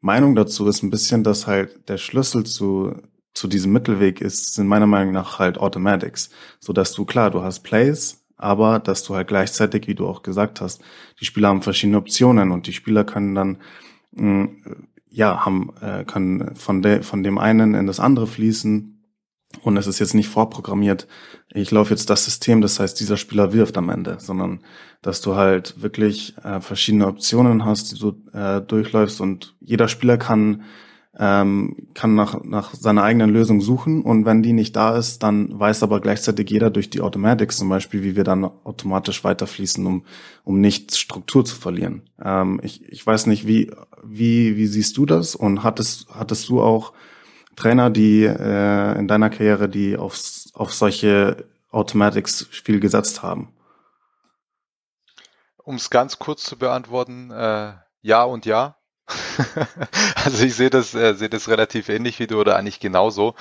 [0.00, 2.94] Meinung dazu ist ein bisschen, dass halt der Schlüssel zu,
[3.32, 6.30] zu diesem Mittelweg ist, sind meiner Meinung nach halt Automatics.
[6.60, 10.22] So dass du, klar, du hast Plays, aber dass du halt gleichzeitig, wie du auch
[10.22, 10.82] gesagt hast,
[11.20, 13.58] die Spieler haben verschiedene Optionen und die Spieler können dann
[14.12, 14.48] mh,
[15.08, 18.88] ja, haben, äh, können von, der, von dem einen in das andere fließen.
[19.62, 21.06] Und es ist jetzt nicht vorprogrammiert,
[21.52, 24.60] ich laufe jetzt das System, das heißt, dieser Spieler wirft am Ende, sondern
[25.02, 30.16] dass du halt wirklich äh, verschiedene Optionen hast, die du äh, durchläufst und jeder Spieler
[30.16, 30.62] kann
[31.18, 35.58] ähm, kann nach, nach seiner eigenen Lösung suchen und wenn die nicht da ist, dann
[35.58, 40.04] weiß aber gleichzeitig jeder durch die Automatics zum Beispiel, wie wir dann automatisch weiterfließen, um,
[40.44, 42.08] um nicht Struktur zu verlieren.
[42.22, 43.70] Ähm, ich, ich weiß nicht, wie,
[44.02, 46.94] wie, wie siehst du das und hattest, hattest du auch
[47.56, 50.18] Trainer, die äh, in deiner Karriere, die auf,
[50.54, 53.52] auf solche Automatics viel gesetzt haben?
[55.58, 58.76] Um es ganz kurz zu beantworten, äh, ja und ja.
[60.24, 63.34] also ich sehe das, äh, sehe das relativ ähnlich wie du oder eigentlich genauso.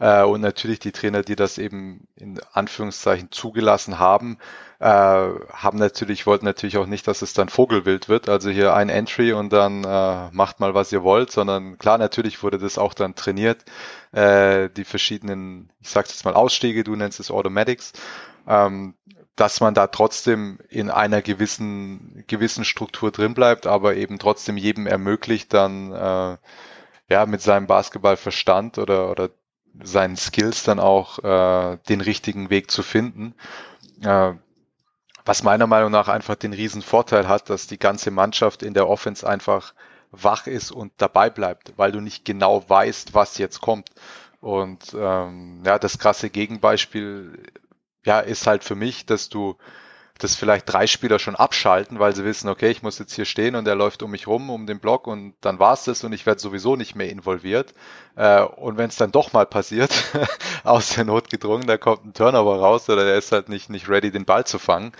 [0.00, 4.38] Äh, und natürlich die Trainer, die das eben in Anführungszeichen zugelassen haben,
[4.80, 8.28] äh, haben natürlich, wollten natürlich auch nicht, dass es dann Vogelwild wird.
[8.28, 12.42] Also hier ein Entry und dann äh, macht mal, was ihr wollt, sondern klar, natürlich
[12.42, 13.64] wurde das auch dann trainiert.
[14.12, 17.92] Äh, die verschiedenen, ich sag's jetzt mal Ausstiege, du nennst es Automatics.
[18.46, 18.94] Ähm,
[19.36, 24.86] dass man da trotzdem in einer gewissen, gewissen Struktur drin bleibt, aber eben trotzdem jedem
[24.86, 26.36] ermöglicht, dann äh,
[27.08, 29.30] ja mit seinem Basketballverstand oder, oder
[29.82, 33.34] seinen Skills dann auch äh, den richtigen Weg zu finden.
[34.02, 34.34] Äh,
[35.24, 38.88] was meiner Meinung nach einfach den riesen Vorteil hat, dass die ganze Mannschaft in der
[38.88, 39.74] Offense einfach
[40.12, 43.90] wach ist und dabei bleibt, weil du nicht genau weißt, was jetzt kommt.
[44.40, 47.42] Und ähm, ja, das krasse Gegenbeispiel
[48.04, 49.56] ja, ist halt für mich, dass du
[50.18, 53.56] dass vielleicht drei Spieler schon abschalten, weil sie wissen, okay, ich muss jetzt hier stehen
[53.56, 56.24] und er läuft um mich rum, um den Block und dann war's das und ich
[56.24, 57.74] werde sowieso nicht mehr involviert.
[58.14, 59.92] Äh, und wenn es dann doch mal passiert,
[60.64, 63.88] aus der Not gedrungen, da kommt ein Turnover raus oder der ist halt nicht, nicht
[63.88, 64.92] ready, den Ball zu fangen.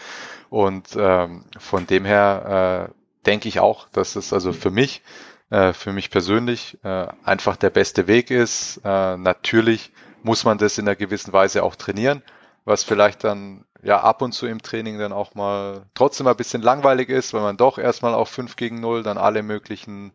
[0.51, 5.03] Und ähm, von dem her äh, denke ich auch, dass es also für mich,
[5.51, 8.81] äh, für mich persönlich äh, einfach der beste Weg ist.
[8.85, 9.93] Äh, natürlich
[10.25, 12.23] muss man das in einer gewissen Weise auch trainieren
[12.65, 16.63] was vielleicht dann ja ab und zu im Training dann auch mal trotzdem ein bisschen
[16.63, 20.13] langweilig ist, weil man doch erstmal auf 5 gegen 0 dann alle möglichen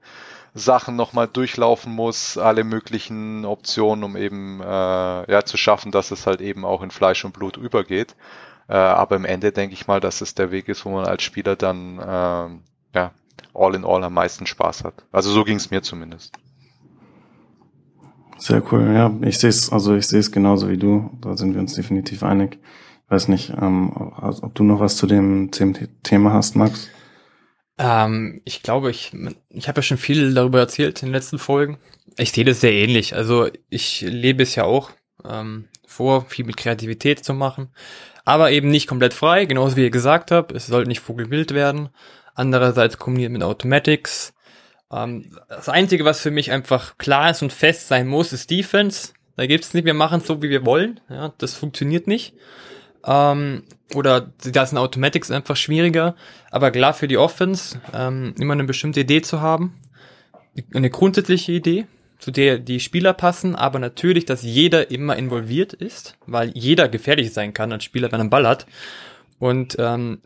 [0.55, 4.65] Sachen nochmal durchlaufen muss, alle möglichen Optionen, um eben äh,
[5.31, 8.15] ja zu schaffen, dass es halt eben auch in Fleisch und Blut übergeht.
[8.67, 11.23] Äh, aber im Ende denke ich mal, dass es der Weg ist, wo man als
[11.23, 13.11] Spieler dann äh, ja
[13.53, 14.93] all in all am meisten Spaß hat.
[15.11, 16.33] Also so ging es mir zumindest.
[18.39, 19.13] Sehr cool, ja.
[19.21, 21.11] Ich sehe es, also ich sehe genauso wie du.
[21.21, 22.57] Da sind wir uns definitiv einig.
[23.05, 25.51] Ich weiß nicht, ähm, ob du noch was zu dem
[26.03, 26.89] Thema hast, Max?
[27.77, 29.13] Ähm, ich glaube, ich,
[29.49, 31.77] ich habe ja schon viel darüber erzählt in den letzten Folgen.
[32.17, 33.15] Ich sehe das sehr ähnlich.
[33.15, 34.91] Also ich lebe es ja auch
[35.25, 37.69] ähm, vor, viel mit Kreativität zu machen,
[38.25, 40.51] aber eben nicht komplett frei, genauso wie ihr gesagt habt.
[40.51, 41.89] Es sollte nicht vogelwild werden.
[42.35, 44.33] Andererseits kombiniert mit Automatics.
[44.91, 49.13] Ähm, das Einzige, was für mich einfach klar ist und fest sein muss, ist Defense.
[49.35, 50.99] Da gibt's nicht, wir machen so, wie wir wollen.
[51.09, 52.33] Ja, das funktioniert nicht.
[53.05, 53.63] Ähm,
[53.95, 56.15] oder da sind Automatics einfach schwieriger.
[56.51, 59.79] Aber klar für die Offense ähm, immer eine bestimmte Idee zu haben.
[60.73, 61.85] Eine grundsätzliche Idee,
[62.17, 67.31] zu der die Spieler passen, aber natürlich, dass jeder immer involviert ist, weil jeder gefährlich
[67.31, 68.65] sein kann als Spieler, wenn er einen Ball hat.
[69.37, 70.19] Und ähm,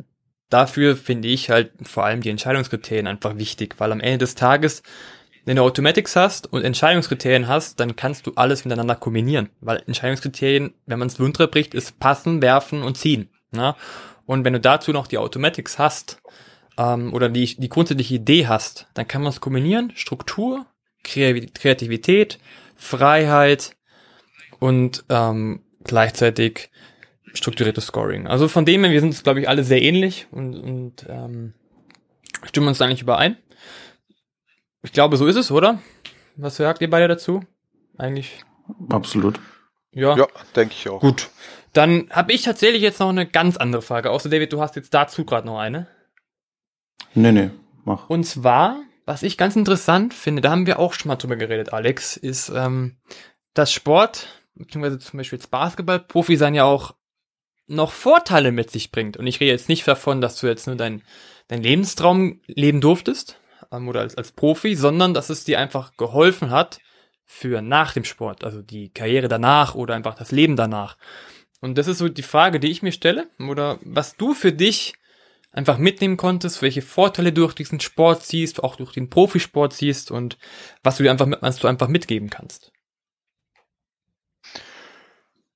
[0.54, 4.84] dafür finde ich halt vor allem die Entscheidungskriterien einfach wichtig, weil am Ende des Tages,
[5.45, 10.74] wenn du Automatics hast und Entscheidungskriterien hast, dann kannst du alles miteinander kombinieren, weil Entscheidungskriterien,
[10.86, 13.30] wenn man es runterbricht, ist passen, werfen und ziehen.
[13.51, 13.76] Ne?
[14.26, 16.22] Und wenn du dazu noch die Automatics hast
[16.78, 20.66] ähm, oder die, die grundsätzliche Idee hast, dann kann man es kombinieren, Struktur,
[21.04, 22.39] Kreativität,
[22.76, 23.76] Freiheit
[24.60, 26.70] und ähm, gleichzeitig
[27.34, 28.27] strukturiertes Scoring.
[28.27, 31.53] Also von dem her, wir sind, glaube ich, alle sehr ähnlich und, und ähm,
[32.43, 33.38] stimmen uns da nicht überein.
[34.84, 35.79] Ich glaube, so ist es, oder?
[36.36, 37.43] Was sagt ihr beide dazu?
[37.97, 38.43] Eigentlich.
[38.89, 39.39] Absolut.
[39.91, 40.17] Ja.
[40.17, 40.99] Ja, denke ich auch.
[40.99, 41.29] Gut.
[41.73, 44.11] Dann habe ich tatsächlich jetzt noch eine ganz andere Frage.
[44.11, 45.88] Außer David, du hast jetzt dazu gerade noch eine.
[47.15, 47.49] Nee, nee,
[47.86, 48.09] mach.
[48.09, 51.73] Und zwar, was ich ganz interessant finde, da haben wir auch schon mal drüber geredet,
[51.73, 52.97] Alex, ist, ähm,
[53.53, 56.95] dass Sport, beziehungsweise zum Beispiel jetzt Basketball, Profi sein ja auch
[57.74, 59.17] noch Vorteile mit sich bringt.
[59.17, 61.01] Und ich rede jetzt nicht davon, dass du jetzt nur dein,
[61.47, 63.38] dein Lebenstraum leben durftest
[63.71, 66.80] ähm, oder als, als Profi, sondern dass es dir einfach geholfen hat
[67.26, 70.97] für nach dem Sport, also die Karriere danach oder einfach das Leben danach.
[71.61, 74.95] Und das ist so die Frage, die ich mir stelle oder was du für dich
[75.53, 80.11] einfach mitnehmen konntest, welche Vorteile du durch diesen Sport siehst, auch durch den Profisport siehst
[80.11, 80.38] und
[80.84, 82.72] was du dir einfach, was du einfach mitgeben kannst.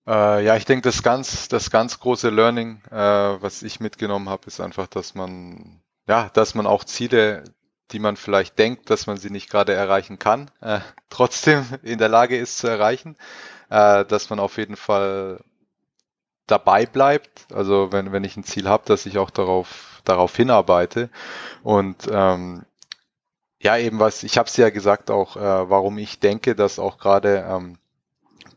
[0.07, 4.47] Äh, ja, ich denke, das ganz, das ganz große Learning, äh, was ich mitgenommen habe,
[4.47, 7.43] ist einfach, dass man, ja, dass man auch Ziele,
[7.91, 10.79] die man vielleicht denkt, dass man sie nicht gerade erreichen kann, äh,
[11.09, 13.17] trotzdem in der Lage ist zu erreichen,
[13.69, 15.43] äh, dass man auf jeden Fall
[16.47, 17.47] dabei bleibt.
[17.53, 21.09] Also wenn, wenn ich ein Ziel habe, dass ich auch darauf, darauf hinarbeite.
[21.63, 22.63] Und ähm,
[23.59, 26.97] ja, eben was, ich habe es ja gesagt auch, äh, warum ich denke, dass auch
[26.97, 27.77] gerade ähm,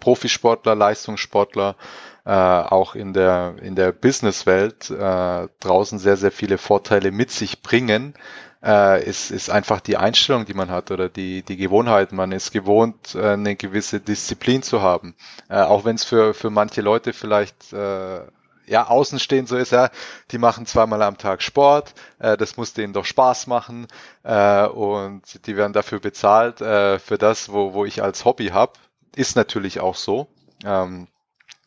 [0.00, 1.76] Profisportler, Leistungssportler
[2.24, 7.62] äh, auch in der in der Businesswelt äh, draußen sehr sehr viele Vorteile mit sich
[7.62, 8.14] bringen,
[8.62, 12.12] äh, ist ist einfach die Einstellung, die man hat oder die die Gewohnheit.
[12.12, 15.14] Man ist gewohnt, äh, eine gewisse Disziplin zu haben,
[15.48, 18.20] äh, auch wenn es für für manche Leute vielleicht äh,
[18.66, 19.90] ja, außenstehend so ist, ja,
[20.30, 23.88] die machen zweimal am Tag Sport, äh, das muss denen doch Spaß machen
[24.22, 28.74] äh, und die werden dafür bezahlt, äh, für das, wo, wo ich als Hobby habe
[29.16, 30.28] ist natürlich auch so.
[30.64, 31.08] Ähm,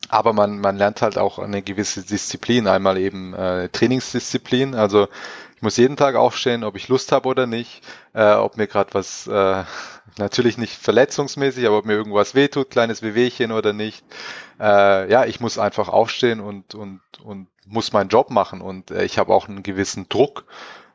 [0.08, 4.74] aber man, man lernt halt auch eine gewisse Disziplin, einmal eben äh, Trainingsdisziplin.
[4.74, 5.08] Also
[5.56, 7.82] ich muss jeden Tag aufstehen, ob ich Lust habe oder nicht,
[8.12, 9.64] äh, ob mir gerade was, äh,
[10.18, 14.04] natürlich nicht verletzungsmäßig, aber ob mir irgendwas wehtut, kleines Wehwehchen oder nicht.
[14.60, 19.04] Äh, ja, ich muss einfach aufstehen und, und, und muss meinen Job machen und äh,
[19.04, 20.44] ich habe auch einen gewissen Druck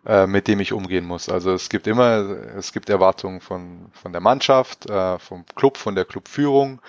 [0.06, 1.30] äh, mit dem ich umgehen muss.
[1.30, 2.26] Also es gibt immer,
[2.58, 6.82] es gibt Erwartungen von, von der Mannschaft, äh, vom Club, von der Clubführung.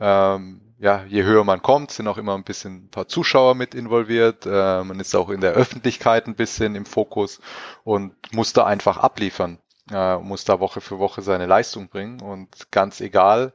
[0.00, 3.74] Ähm, ja, je höher man kommt, sind auch immer ein bisschen ein paar Zuschauer mit
[3.74, 4.46] involviert.
[4.46, 7.40] Äh, man ist auch in der Öffentlichkeit ein bisschen im Fokus
[7.84, 9.58] und muss da einfach abliefern,
[9.90, 12.20] äh, muss da Woche für Woche seine Leistung bringen.
[12.20, 13.52] Und ganz egal,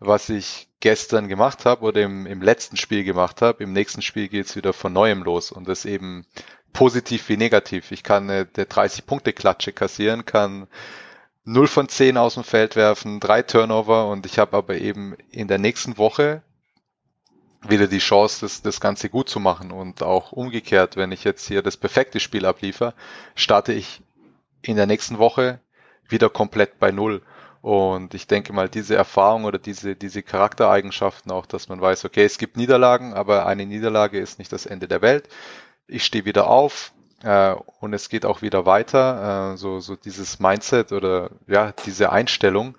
[0.00, 4.28] was ich gestern gemacht habe oder im, im letzten Spiel gemacht habe, im nächsten Spiel
[4.28, 5.52] geht's wieder von neuem los.
[5.52, 6.26] Und das eben
[6.74, 7.90] positiv wie negativ.
[7.92, 10.66] Ich kann der 30-Punkte-Klatsche kassieren, kann
[11.44, 15.48] 0 von 10 aus dem Feld werfen, drei Turnover und ich habe aber eben in
[15.48, 16.42] der nächsten Woche
[17.66, 19.70] wieder die Chance, das, das Ganze gut zu machen.
[19.70, 22.92] Und auch umgekehrt, wenn ich jetzt hier das perfekte Spiel abliefer,
[23.34, 24.02] starte ich
[24.60, 25.60] in der nächsten Woche
[26.08, 27.22] wieder komplett bei Null.
[27.62, 32.24] Und ich denke mal, diese Erfahrung oder diese, diese Charaktereigenschaften auch, dass man weiß, okay,
[32.24, 35.28] es gibt Niederlagen, aber eine Niederlage ist nicht das Ende der Welt
[35.86, 39.52] ich stehe wieder auf äh, und es geht auch wieder weiter.
[39.52, 42.76] Äh, so, so dieses Mindset oder ja, diese Einstellung,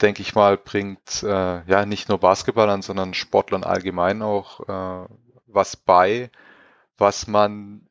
[0.00, 5.08] denke ich mal, bringt äh, ja nicht nur Basketballern, sondern Sportlern allgemein auch äh,
[5.46, 6.30] was bei,
[6.98, 7.86] was man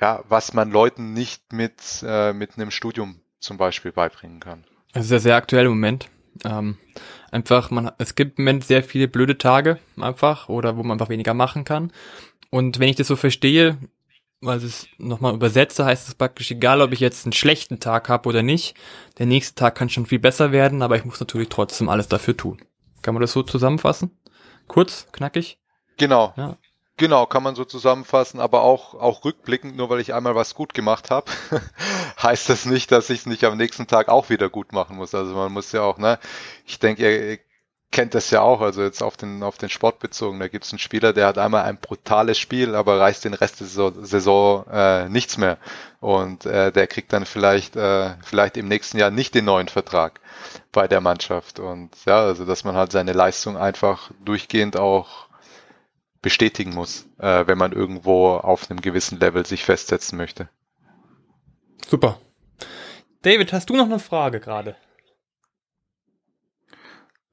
[0.00, 4.64] ja, was man Leuten nicht mit, äh, mit einem Studium zum Beispiel beibringen kann.
[4.92, 6.08] Es ist ja sehr aktuell im Moment.
[6.44, 6.78] Ähm,
[7.30, 11.10] einfach, man, es gibt im Moment sehr viele blöde Tage einfach oder wo man einfach
[11.10, 11.92] weniger machen kann.
[12.50, 13.78] Und wenn ich das so verstehe,
[14.44, 18.28] weil es nochmal übersetze, heißt es praktisch egal, ob ich jetzt einen schlechten Tag habe
[18.28, 18.74] oder nicht.
[19.18, 22.36] Der nächste Tag kann schon viel besser werden, aber ich muss natürlich trotzdem alles dafür
[22.36, 22.60] tun.
[23.02, 24.10] Kann man das so zusammenfassen?
[24.66, 25.58] Kurz, knackig?
[25.96, 26.32] Genau.
[26.36, 26.56] Ja.
[26.96, 30.74] Genau, kann man so zusammenfassen, aber auch, auch rückblickend, nur weil ich einmal was gut
[30.74, 31.28] gemacht habe,
[32.22, 35.12] heißt das nicht, dass ich es nicht am nächsten Tag auch wieder gut machen muss.
[35.12, 36.20] Also man muss ja auch, ne,
[36.66, 37.38] ich denke, ihr,
[37.90, 40.40] kennt das ja auch, also jetzt auf den, auf den Sport bezogen.
[40.40, 43.60] Da gibt es einen Spieler, der hat einmal ein brutales Spiel, aber reißt den Rest
[43.60, 45.58] der Saison, Saison äh, nichts mehr.
[46.00, 50.20] Und äh, der kriegt dann vielleicht, äh, vielleicht im nächsten Jahr nicht den neuen Vertrag
[50.72, 51.60] bei der Mannschaft.
[51.60, 55.28] Und ja, also dass man halt seine Leistung einfach durchgehend auch
[56.20, 60.48] bestätigen muss, äh, wenn man irgendwo auf einem gewissen Level sich festsetzen möchte.
[61.86, 62.18] Super.
[63.22, 64.74] David, hast du noch eine Frage gerade?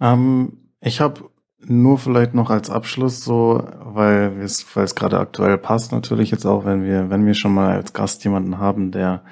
[0.01, 1.29] Ähm, ich habe
[1.63, 6.45] nur vielleicht noch als Abschluss so, weil es weil es gerade aktuell passt natürlich jetzt
[6.45, 9.23] auch, wenn wir wenn wir schon mal als Gast jemanden haben, der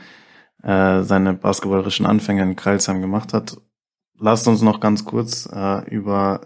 [0.64, 3.58] äh, seine basketballerischen Anfänge in Kreilsheim gemacht hat.
[4.20, 6.42] Lasst uns noch ganz kurz äh, über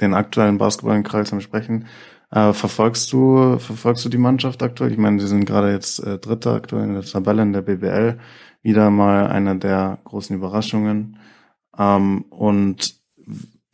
[0.00, 1.86] den aktuellen Basketball in Kreilsheim sprechen.
[2.30, 4.92] Äh, verfolgst du verfolgst du die Mannschaft aktuell?
[4.92, 8.18] Ich meine, sie sind gerade jetzt äh, Dritter aktuell in der Tabelle in der BBL,
[8.62, 11.18] wieder mal eine der großen Überraschungen.
[11.78, 12.97] Ähm, und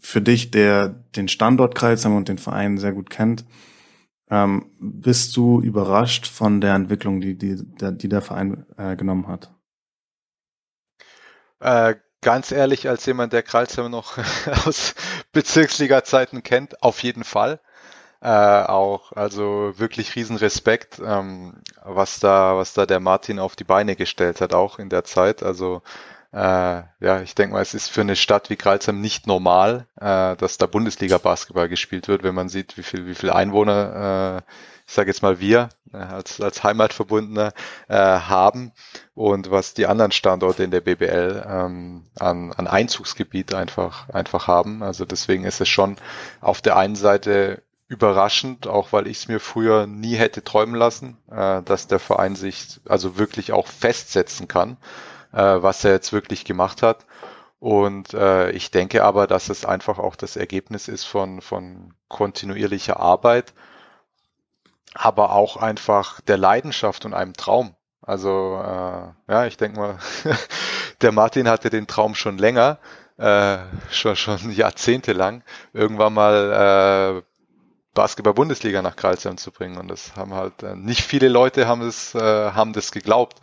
[0.00, 3.44] für dich, der den Standort Kreuzheim und den Verein sehr gut kennt,
[4.30, 9.28] Ähm, bist du überrascht von der Entwicklung, die, die, der, die der Verein äh, genommen
[9.28, 9.52] hat?
[11.60, 14.18] Äh, ganz ehrlich, als jemand, der Kreuzheim noch
[14.66, 14.94] aus
[15.32, 17.60] Bezirksliga-Zeiten kennt, auf jeden Fall.
[18.20, 23.64] Äh, auch, also wirklich riesen Respekt, ähm, was da, was da der Martin auf die
[23.64, 25.42] Beine gestellt hat, auch in der Zeit.
[25.42, 25.82] Also
[26.34, 30.34] äh, ja, ich denke mal, es ist für eine Stadt wie Kreuzheim nicht normal, äh,
[30.34, 34.52] dass da Bundesliga-Basketball gespielt wird, wenn man sieht, wie viel, wie viel Einwohner, äh,
[34.84, 37.52] ich sage jetzt mal wir äh, als, als Heimatverbundener
[37.88, 38.72] äh, haben
[39.14, 44.82] und was die anderen Standorte in der BBL ähm, an, an Einzugsgebiet einfach, einfach haben.
[44.82, 45.96] Also deswegen ist es schon
[46.40, 51.16] auf der einen Seite überraschend, auch weil ich es mir früher nie hätte träumen lassen,
[51.30, 54.78] äh, dass der Verein sich also wirklich auch festsetzen kann,
[55.34, 57.04] äh, was er jetzt wirklich gemacht hat.
[57.58, 63.00] Und äh, ich denke aber, dass es einfach auch das Ergebnis ist von, von kontinuierlicher
[63.00, 63.54] Arbeit,
[64.92, 67.74] aber auch einfach der Leidenschaft und einem Traum.
[68.02, 69.98] Also äh, ja, ich denke mal,
[71.00, 72.78] der Martin hatte den Traum schon länger,
[73.16, 73.58] äh,
[73.90, 77.22] schon schon jahrzehntelang, irgendwann mal äh,
[77.94, 79.78] Basketball-Bundesliga nach Karlsheim zu bringen.
[79.78, 83.40] Und das haben halt äh, nicht viele Leute haben das, äh, haben das geglaubt.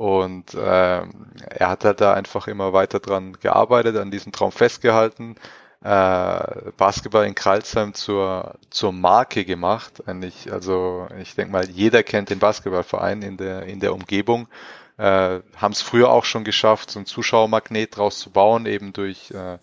[0.00, 5.36] Und äh, er hat halt da einfach immer weiter dran gearbeitet, an diesem Traum festgehalten,
[5.84, 10.02] äh, Basketball in Kralsheim zur, zur Marke gemacht.
[10.06, 14.48] Eigentlich, also ich denke mal, jeder kennt den Basketballverein in der, in der Umgebung.
[14.96, 19.30] Äh, Haben es früher auch schon geschafft, so ein Zuschauermagnet draus zu bauen, eben durch
[19.32, 19.58] äh,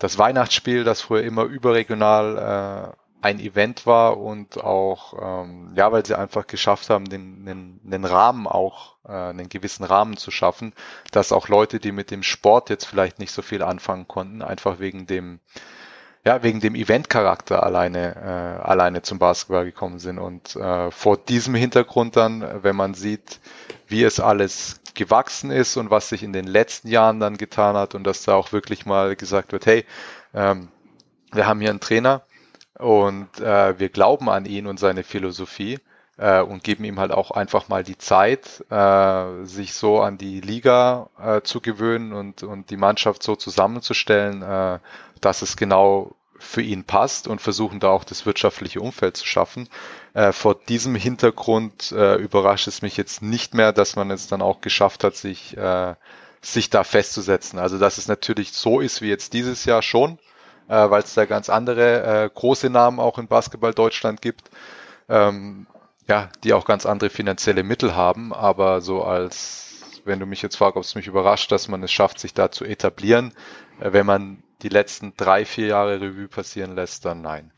[0.00, 6.06] das Weihnachtsspiel, das früher immer überregional äh, ein Event war und auch, ähm, ja, weil
[6.06, 10.72] sie einfach geschafft haben, den, den, den Rahmen auch, äh, einen gewissen Rahmen zu schaffen,
[11.10, 14.78] dass auch Leute, die mit dem Sport jetzt vielleicht nicht so viel anfangen konnten, einfach
[14.78, 15.40] wegen dem,
[16.24, 20.18] ja, wegen dem Eventcharakter alleine, äh, alleine zum Basketball gekommen sind.
[20.18, 23.40] Und äh, vor diesem Hintergrund dann, wenn man sieht,
[23.88, 27.94] wie es alles gewachsen ist und was sich in den letzten Jahren dann getan hat
[27.94, 29.84] und dass da auch wirklich mal gesagt wird, hey,
[30.34, 30.68] ähm,
[31.32, 32.22] wir haben hier einen Trainer,
[32.78, 35.78] und äh, wir glauben an ihn und seine Philosophie
[36.16, 40.40] äh, und geben ihm halt auch einfach mal die Zeit, äh, sich so an die
[40.40, 44.78] Liga äh, zu gewöhnen und, und die Mannschaft so zusammenzustellen, äh,
[45.20, 49.68] dass es genau für ihn passt und versuchen da auch das wirtschaftliche Umfeld zu schaffen.
[50.14, 54.40] Äh, vor diesem Hintergrund äh, überrascht es mich jetzt nicht mehr, dass man es dann
[54.40, 55.94] auch geschafft hat, sich, äh,
[56.40, 57.58] sich da festzusetzen.
[57.58, 60.18] Also dass es natürlich so ist wie jetzt dieses Jahr schon,
[60.68, 64.50] äh, weil es da ganz andere äh, große Namen auch in Basketball Deutschland gibt,
[65.08, 65.66] ähm,
[66.08, 70.56] ja, die auch ganz andere finanzielle Mittel haben, aber so als, wenn du mich jetzt
[70.56, 73.32] fragst, ob es mich überrascht, dass man es schafft, sich da zu etablieren,
[73.80, 77.52] äh, wenn man die letzten drei, vier Jahre Revue passieren lässt, dann nein.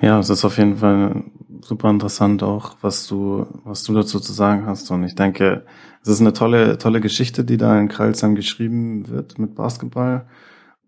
[0.00, 1.24] Ja, es ist auf jeden Fall
[1.60, 4.90] super interessant auch, was du, was du dazu zu sagen hast.
[4.90, 5.64] Und ich denke,
[6.02, 10.26] es ist eine tolle, tolle Geschichte, die da in Kreilsheim geschrieben wird mit Basketball.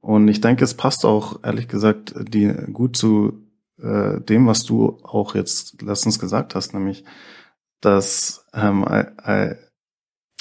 [0.07, 3.43] Und ich denke, es passt auch, ehrlich gesagt, die gut zu
[3.83, 7.03] äh, dem, was du auch jetzt letztens gesagt hast, nämlich,
[7.81, 9.57] dass ähm, äh,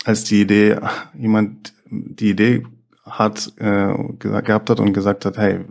[0.04, 0.78] als die Idee,
[1.18, 2.64] jemand die Idee
[3.06, 5.66] hat, äh, gehabt hat und gesagt hat, hey,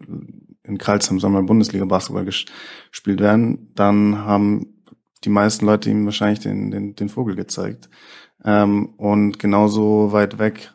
[0.65, 4.83] in Karlsheim soll mal Bundesliga Basketball gespielt werden, dann haben
[5.23, 7.89] die meisten Leute ihm wahrscheinlich den, den, den Vogel gezeigt.
[8.45, 10.73] Ähm, und genauso weit weg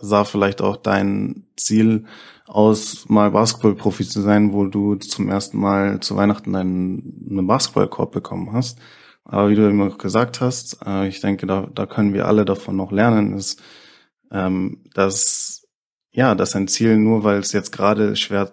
[0.00, 2.06] sah vielleicht auch dein Ziel
[2.48, 8.12] aus, mal Basketballprofi zu sein, wo du zum ersten Mal zu Weihnachten einen, einen Basketballkorb
[8.12, 8.78] bekommen hast.
[9.24, 12.76] Aber wie du immer gesagt hast, äh, ich denke, da, da können wir alle davon
[12.76, 13.62] noch lernen, ist,
[14.32, 15.68] ähm, dass
[16.18, 18.52] ja, dass ein Ziel nur, weil es jetzt gerade schwer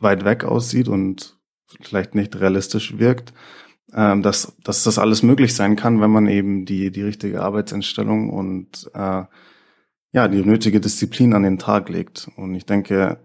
[0.00, 1.38] weit weg aussieht und
[1.80, 3.32] vielleicht nicht realistisch wirkt,
[3.94, 8.30] ähm, dass, dass das alles möglich sein kann, wenn man eben die, die richtige Arbeitseinstellung
[8.30, 9.22] und äh,
[10.12, 12.28] ja, die nötige Disziplin an den Tag legt.
[12.36, 13.20] Und ich denke,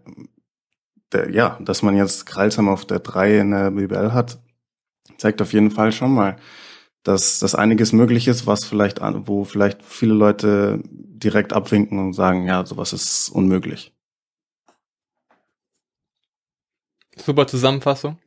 [1.11, 4.39] der, ja, dass man jetzt Kreilsheim auf der 3 in der BBL hat,
[5.17, 6.37] zeigt auf jeden Fall schon mal,
[7.03, 12.45] dass das einiges möglich ist, was vielleicht, wo vielleicht viele Leute direkt abwinken und sagen,
[12.45, 13.93] ja, sowas ist unmöglich.
[17.15, 18.17] Super Zusammenfassung.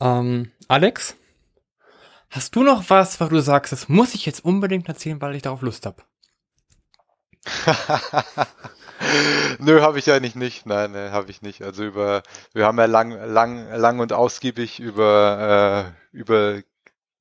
[0.00, 1.16] Ähm, Alex,
[2.30, 5.42] hast du noch was, wo du sagst, das muss ich jetzt unbedingt erzählen, weil ich
[5.42, 6.02] darauf Lust habe?
[9.58, 10.66] Nö, habe ich eigentlich nicht.
[10.66, 11.62] Nein, nee, habe ich nicht.
[11.62, 12.22] Also über,
[12.52, 16.60] wir haben ja lang, lang, lang und ausgiebig über, äh, über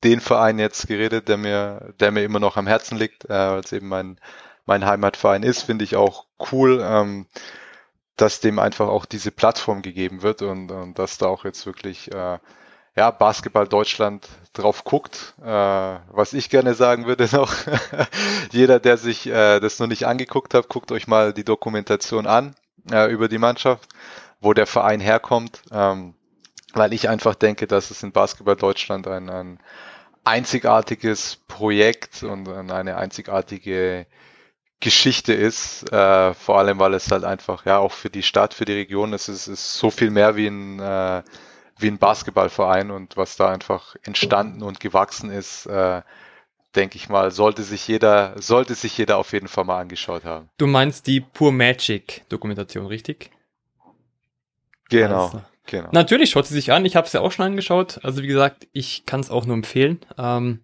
[0.03, 3.59] den Verein jetzt geredet, der mir, der mir immer noch am Herzen liegt, äh, weil
[3.59, 4.19] es eben mein,
[4.65, 7.27] mein Heimatverein ist, finde ich auch cool, ähm,
[8.15, 12.11] dass dem einfach auch diese Plattform gegeben wird und, und dass da auch jetzt wirklich
[12.11, 12.39] äh,
[12.97, 15.35] ja, Basketball Deutschland drauf guckt.
[15.41, 17.53] Äh, was ich gerne sagen würde noch,
[18.51, 22.55] jeder, der sich äh, das noch nicht angeguckt hat, guckt euch mal die Dokumentation an
[22.91, 23.87] äh, über die Mannschaft,
[24.41, 26.15] wo der Verein herkommt, ähm,
[26.73, 29.59] weil ich einfach denke, dass es in Basketball Deutschland ein, ein
[30.23, 34.07] einzigartiges Projekt und eine einzigartige
[34.79, 38.65] Geschichte ist, äh, vor allem weil es halt einfach ja auch für die Stadt, für
[38.65, 41.23] die Region, es ist, ist so viel mehr wie ein äh,
[41.79, 46.01] wie ein Basketballverein und was da einfach entstanden und gewachsen ist, äh,
[46.75, 50.49] denke ich mal, sollte sich jeder, sollte sich jeder auf jeden Fall mal angeschaut haben.
[50.57, 53.31] Du meinst die Pure Magic Dokumentation, richtig?
[54.89, 55.25] Genau.
[55.25, 55.89] Also, genau.
[55.91, 56.85] Natürlich schaut sie sich an.
[56.85, 57.99] Ich habe es ja auch schon angeschaut.
[58.03, 59.99] Also wie gesagt, ich kann es auch nur empfehlen.
[60.17, 60.61] Ähm,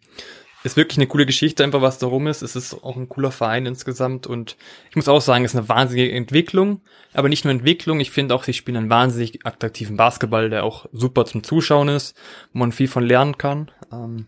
[0.63, 2.41] ist wirklich eine coole Geschichte, einfach was darum ist.
[2.41, 4.55] Es ist auch ein cooler Verein insgesamt und
[4.89, 6.81] ich muss auch sagen, es ist eine wahnsinnige Entwicklung.
[7.13, 10.87] Aber nicht nur Entwicklung, ich finde auch, sie spielen einen wahnsinnig attraktiven Basketball, der auch
[10.91, 12.15] super zum Zuschauen ist,
[12.53, 13.71] wo man viel von lernen kann.
[13.91, 14.27] Ähm,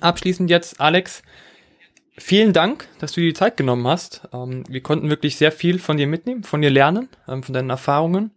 [0.00, 1.22] abschließend jetzt, Alex,
[2.16, 4.22] vielen Dank, dass du dir die Zeit genommen hast.
[4.32, 7.70] Ähm, wir konnten wirklich sehr viel von dir mitnehmen, von dir lernen, ähm, von deinen
[7.70, 8.32] Erfahrungen.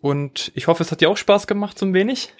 [0.00, 2.32] Und ich hoffe, es hat dir auch Spaß gemacht, so ein wenig.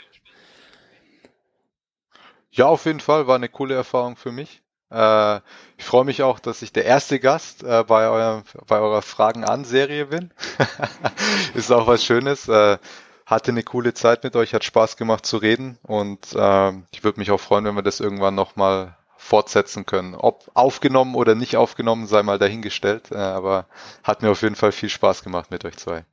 [2.50, 4.62] Ja, auf jeden Fall war eine coole Erfahrung für mich.
[4.90, 5.36] Äh,
[5.76, 9.44] ich freue mich auch, dass ich der erste Gast äh, bei, eurem, bei eurer Fragen
[9.44, 10.30] an Serie bin.
[11.54, 12.48] Ist auch was Schönes.
[12.48, 12.78] Äh,
[13.26, 17.20] hatte eine coole Zeit mit euch, hat Spaß gemacht zu reden und äh, ich würde
[17.20, 20.14] mich auch freuen, wenn wir das irgendwann nochmal fortsetzen können.
[20.14, 23.66] Ob aufgenommen oder nicht aufgenommen, sei mal dahingestellt, aber
[24.02, 26.06] hat mir auf jeden Fall viel Spaß gemacht mit euch zwei.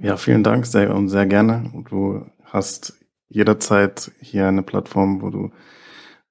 [0.00, 1.70] Ja, vielen Dank, sehr und sehr gerne.
[1.88, 2.99] Du hast
[3.30, 5.50] jederzeit hier eine Plattform, wo du,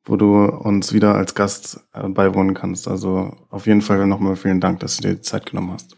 [0.04, 2.88] wo du uns wieder als Gast äh, beiwohnen kannst.
[2.88, 5.95] Also auf jeden Fall nochmal vielen Dank, dass du dir die Zeit genommen hast.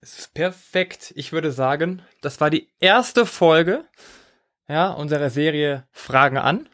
[0.00, 1.12] Es ist perfekt.
[1.16, 3.84] Ich würde sagen, das war die erste Folge
[4.68, 6.68] ja, unserer Serie Fragen an.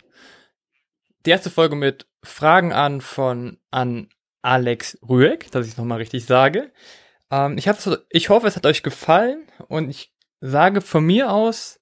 [1.25, 4.09] Die erste Folge mit Fragen an von an
[4.43, 6.72] Alex Rüegg, dass ich es nochmal richtig sage.
[7.31, 7.70] Ähm, ich,
[8.11, 11.81] ich hoffe, es hat euch gefallen und ich sage von mir aus,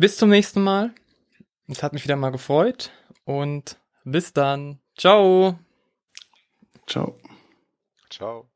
[0.00, 0.94] bis zum nächsten Mal.
[1.68, 2.90] Es hat mich wieder mal gefreut
[3.24, 4.80] und bis dann.
[4.96, 5.58] Ciao.
[6.86, 7.20] Ciao.
[8.08, 8.49] Ciao.